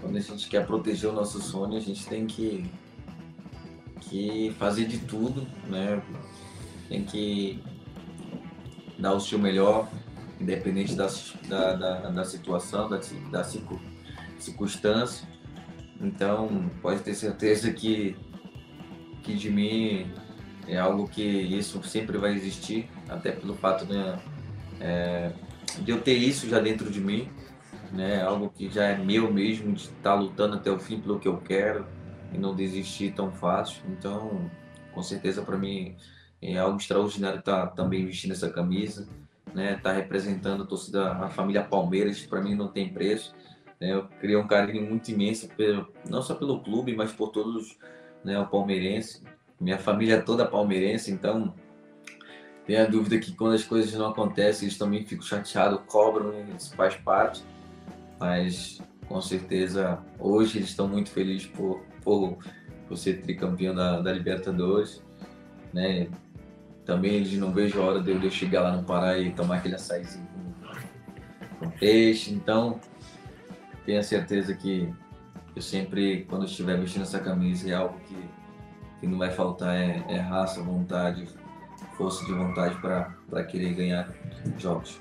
[0.00, 2.68] quando a gente quer proteger o nosso sonho, a gente tem que,
[3.98, 6.02] que fazer de tudo, né?
[6.88, 7.62] Tem que
[8.98, 9.88] dar o seu melhor,
[10.40, 11.08] independente da,
[11.48, 13.44] da, da, da situação, da, da
[14.38, 15.28] circunstância.
[16.00, 18.16] Então, pode ter certeza que,
[19.22, 20.10] que de mim
[20.66, 24.18] é algo que isso sempre vai existir, até pelo fato, né?
[24.80, 25.32] É,
[25.80, 27.28] de eu ter isso já dentro de mim,
[27.92, 28.22] né?
[28.22, 31.36] Algo que já é meu mesmo, de estar lutando até o fim pelo que eu
[31.38, 31.97] quero
[32.32, 33.82] e não desistir tão fácil.
[33.88, 34.50] Então,
[34.92, 35.96] com certeza para mim
[36.40, 39.08] é algo extraordinário estar também vestindo essa camisa,
[39.54, 39.74] né?
[39.74, 43.34] Estar representando a torcida, a família Palmeiras, para mim não tem preço.
[43.80, 43.92] Né?
[43.92, 47.76] Eu criei um carinho muito imenso, pelo, não só pelo clube, mas por todos,
[48.24, 48.38] né?
[48.38, 49.22] O palmeirense,
[49.60, 51.54] minha família toda palmeirense, então
[52.68, 56.76] tenho a dúvida que quando as coisas não acontecem, eles também ficam chateados, cobram, isso
[56.76, 57.42] faz parte.
[58.20, 62.38] Mas com certeza hoje eles estão muito felizes por, por,
[62.88, 65.02] por ser tricampeão da, da Libertadores.
[65.74, 66.08] Né?
[66.86, 69.74] Também eles não vejo a hora de eu chegar lá no Pará e tomar aquele
[69.74, 70.26] açaizinho
[71.58, 72.32] com, com peixe.
[72.32, 72.80] Então,
[73.84, 74.88] tenho a certeza que
[75.54, 78.16] eu sempre, quando estiver vestindo essa camisa, é algo que,
[79.00, 81.28] que não vai faltar, é, é raça, vontade,
[81.98, 84.08] força de vontade para querer ganhar
[84.58, 84.98] jogos.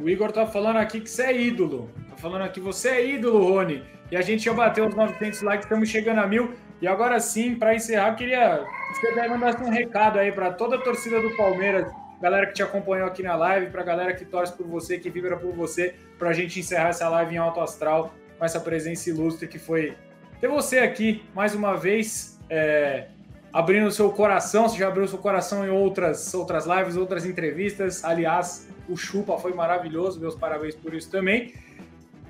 [0.00, 1.88] O Igor tá falando aqui que você é ídolo.
[2.10, 3.95] Tá falando aqui, você é ídolo, Rony.
[4.10, 6.54] E a gente já bateu os 900 likes, estamos chegando a mil.
[6.80, 8.64] E agora sim, para encerrar, queria
[9.00, 11.90] que você mandasse um recado aí para toda a torcida do Palmeiras,
[12.20, 15.36] galera que te acompanhou aqui na live, para galera que torce por você, que vibra
[15.36, 19.48] por você, para a gente encerrar essa live em alto astral com essa presença ilustre
[19.48, 19.96] que foi
[20.40, 22.38] ter você aqui mais uma vez.
[22.48, 23.08] É,
[23.52, 28.04] abrindo seu coração, você já abriu seu coração em outras, outras lives, outras entrevistas.
[28.04, 31.54] Aliás, o Chupa foi maravilhoso, meus parabéns por isso também.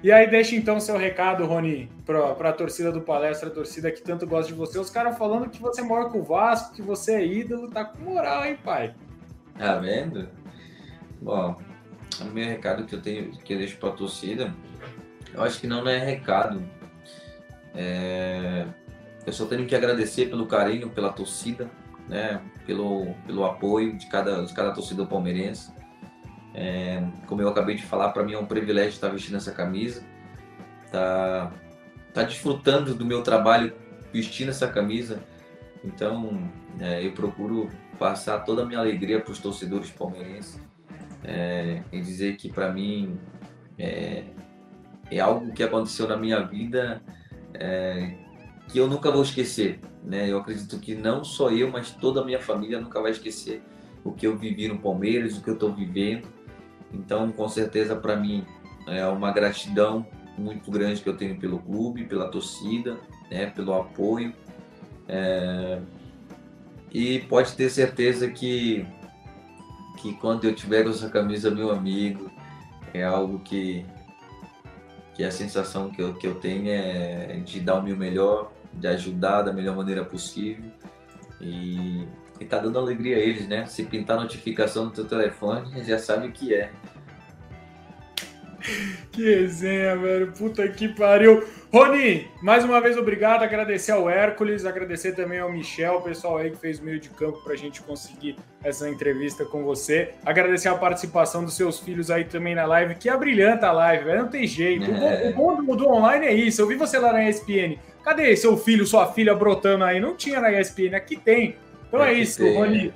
[0.07, 4.01] E aí deixa então seu recado, Rony, para a torcida do Palestra, a torcida que
[4.01, 4.79] tanto gosta de você.
[4.79, 8.05] Os caras falando que você mora com o Vasco, que você é ídolo, tá com
[8.05, 8.95] moral, hein, pai?
[9.59, 10.29] Tá vendo?
[11.21, 11.61] Bom,
[12.21, 14.55] o meu recado que eu tenho, que eu deixo para a torcida,
[15.35, 16.63] eu acho que não, não é recado.
[17.75, 18.65] É
[19.27, 21.69] eu só tenho que agradecer pelo carinho, pela torcida,
[22.09, 22.41] né?
[22.65, 25.73] pelo, pelo apoio de cada, de cada torcida palmeirense.
[26.59, 30.03] É, como eu acabei de falar, para mim é um privilégio estar vestindo essa camisa,
[30.91, 31.53] tá,
[32.15, 33.75] tá desfrutando do meu trabalho
[34.11, 35.23] vestindo essa camisa.
[35.85, 36.51] Então,
[36.81, 40.59] é, eu procuro passar toda a minha alegria para os torcedores palmeirenses
[41.23, 43.19] é, e dizer que para mim
[43.79, 44.25] é,
[45.11, 47.03] é, algo que aconteceu na minha vida
[47.53, 48.15] é,
[48.69, 49.81] que eu nunca vou esquecer.
[50.03, 50.31] Né?
[50.31, 53.63] Eu acredito que não só eu, mas toda a minha família nunca vai esquecer
[54.03, 56.36] o que eu vivi no Palmeiras, o que eu estou vivendo.
[56.97, 58.45] Então, com certeza, para mim
[58.87, 60.07] é uma gratidão
[60.39, 62.99] muito grande que eu tenho pelo clube, pela torcida,
[63.31, 64.33] né, pelo apoio.
[65.07, 65.81] É...
[66.93, 68.87] E pode ter certeza que,
[69.99, 72.31] que quando eu tiver com essa camisa, meu amigo,
[72.95, 73.85] é algo que,
[75.15, 78.87] que a sensação que eu, que eu tenho é de dar o meu melhor, de
[78.87, 80.71] ajudar da melhor maneira possível.
[81.41, 82.07] E,
[82.41, 83.67] e tá dando alegria a eles, né?
[83.67, 86.71] Se pintar notificação no teu telefone, já sabe o que é.
[89.13, 90.33] Que resenha, velho.
[90.33, 91.47] Puta que pariu.
[91.73, 93.43] Rony, mais uma vez obrigado.
[93.43, 97.43] Agradecer ao Hércules, agradecer também ao Michel, o pessoal aí que fez meio de campo
[97.45, 100.15] pra gente conseguir essa entrevista com você.
[100.25, 104.05] Agradecer a participação dos seus filhos aí também na live, que é brilhante a live,
[104.05, 104.23] velho.
[104.23, 104.91] Não tem jeito.
[104.91, 105.31] É.
[105.31, 106.61] O bom, do online é isso.
[106.61, 107.79] Eu vi você lá na ESPN.
[108.03, 110.01] Cadê seu filho, sua filha brotando aí?
[110.01, 111.57] Não tinha na ESPN, aqui tem.
[111.97, 112.55] Então é, é isso, tem.
[112.55, 112.93] Rony.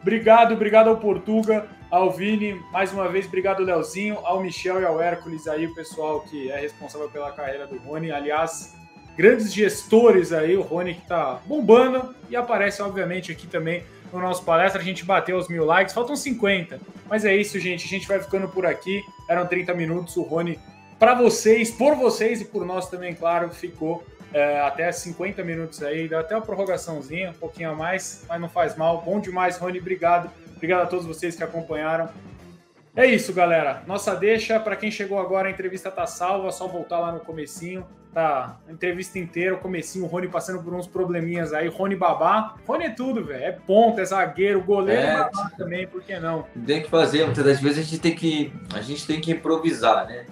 [0.00, 5.00] Obrigado, obrigado ao Portuga ao Vini, mais uma vez, obrigado, Leozinho, ao Michel e ao
[5.00, 8.10] Hércules aí, o pessoal que é responsável pela carreira do Rony.
[8.10, 8.74] Aliás,
[9.16, 14.44] grandes gestores aí, o Rony que tá bombando e aparece, obviamente, aqui também no nosso
[14.44, 14.80] palestra.
[14.80, 16.80] A gente bateu os mil likes, faltam 50.
[17.08, 17.84] Mas é isso, gente.
[17.84, 19.00] A gente vai ficando por aqui.
[19.28, 20.16] Eram 30 minutos.
[20.16, 20.58] O Rony,
[20.98, 24.04] para vocês, por vocês e por nós também, claro, ficou
[24.34, 26.06] é, até 50 minutos aí.
[26.06, 29.00] Deu até uma prorrogaçãozinha, um pouquinho a mais, mas não faz mal.
[29.00, 29.78] Bom demais, Rony.
[29.78, 30.30] Obrigado
[30.64, 32.08] Obrigado a todos vocês que acompanharam.
[32.96, 33.82] É isso, galera.
[33.86, 37.86] Nossa deixa, para quem chegou agora, a entrevista tá salva, só voltar lá no comecinho.
[38.14, 41.68] Tá, a entrevista inteira, o comecinho, o Rony passando por uns probleminhas aí.
[41.68, 42.54] Rony babá.
[42.66, 43.44] Rony é tudo, velho.
[43.44, 46.46] É ponta, é zagueiro, goleiro é, babá também, por que não?
[46.64, 50.06] Tem que fazer, muitas das vezes a gente tem que, a gente tem que improvisar,
[50.06, 50.24] né?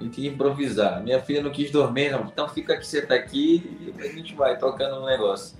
[0.00, 1.02] Tem que improvisar.
[1.02, 2.24] Minha filha não quis dormir, não.
[2.24, 5.58] Então fica aqui, você tá aqui e a gente vai tocando um negócio.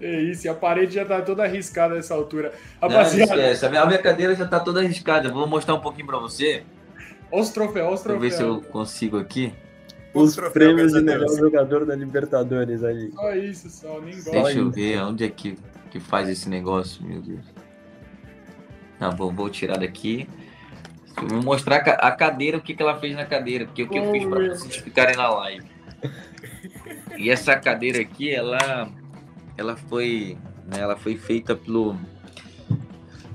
[0.00, 2.54] É isso, e a parede já tá toda arriscada nessa altura.
[2.80, 3.36] Rapaziada.
[3.36, 3.66] Não, esquece.
[3.66, 5.30] A minha cadeira já tá toda arriscada.
[5.30, 6.64] Vou mostrar um pouquinho pra você.
[7.30, 8.20] Olha os troféus, olha os troféus.
[8.20, 9.52] Vou ver se eu consigo aqui.
[10.14, 13.10] Os prêmios de melhor jogador da Libertadores aí.
[13.12, 14.30] Só isso, só, nem gosto.
[14.30, 15.58] Deixa eu ver onde é que,
[15.90, 17.44] que faz esse negócio, meu Deus.
[18.98, 20.28] Tá bom, vou tirar daqui.
[21.16, 24.04] Vou mostrar a cadeira, o que, que ela fez na cadeira, porque o que oh,
[24.04, 25.64] eu fiz para vocês ficarem na live.
[27.16, 28.88] E essa cadeira aqui, ela
[29.56, 30.36] ela foi,
[30.66, 31.96] né, ela foi feita pelo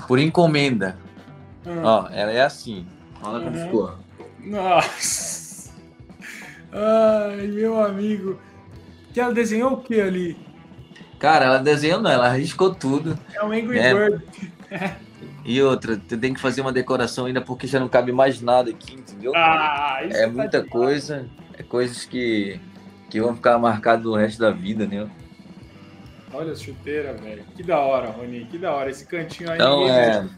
[0.08, 0.98] por encomenda.
[1.66, 1.84] Hum.
[1.84, 2.86] Ó, ela é assim.
[3.22, 3.66] Olha como uhum.
[3.66, 3.96] ficou.
[4.40, 5.74] Nossa.
[6.72, 8.40] Ai, meu amigo.
[9.14, 10.38] Que ela desenhou o que ali?
[11.18, 13.20] Cara, ela desenhou não, ela arriscou tudo.
[13.34, 13.94] É um Angry é.
[13.94, 14.24] Bird.
[15.50, 18.70] E outra, tu tem que fazer uma decoração ainda porque já não cabe mais nada
[18.70, 19.32] aqui, entendeu?
[19.36, 21.28] Ah, é tá muita coisa,
[21.58, 22.62] é coisas que,
[23.10, 25.10] que vão ficar marcadas o resto da vida, né?
[26.32, 27.43] Olha a chuteira, velho.
[27.56, 28.45] Que da hora, Rony.
[28.45, 28.91] Que da hora.
[28.91, 29.56] Esse cantinho aí.
[29.56, 30.30] Então, é.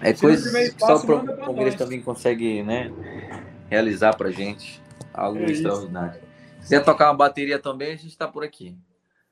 [0.00, 2.92] É coisa que só o Palmeiras também consegue, né?
[3.68, 4.80] Realizar pra gente.
[5.12, 6.20] Algo é extraordinário.
[6.60, 8.78] Se quiser tocar uma bateria também, a gente tá por aqui.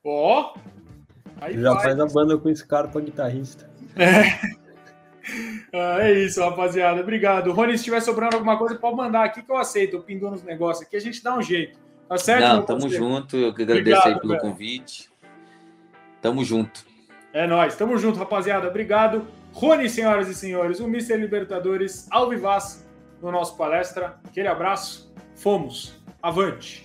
[0.03, 0.53] Ó!
[0.53, 1.83] Oh, Já vai.
[1.83, 3.69] faz a banda com Scarpa guitarrista.
[3.95, 4.55] É.
[5.73, 7.01] Ah, é isso, rapaziada.
[7.01, 7.51] Obrigado.
[7.51, 9.97] Rony, se tiver sobrando alguma coisa, pode mandar aqui que eu aceito.
[9.97, 11.77] Eu penduro nos negócios aqui, a gente dá um jeito.
[12.07, 12.41] Tá certo?
[12.41, 13.35] Não, tamo junto.
[13.35, 14.41] Eu que agradeço Obrigado, aí pelo velho.
[14.41, 15.09] convite.
[16.21, 16.85] Tamo junto.
[17.33, 18.67] É nóis, tamo junto, rapaziada.
[18.67, 19.27] Obrigado.
[19.51, 21.17] Rony, senhoras e senhores, o Mr.
[21.17, 22.87] Libertadores ao vivaz
[23.21, 24.19] no nosso palestra.
[24.25, 25.13] Aquele abraço.
[25.35, 25.95] Fomos.
[26.21, 26.84] Avante.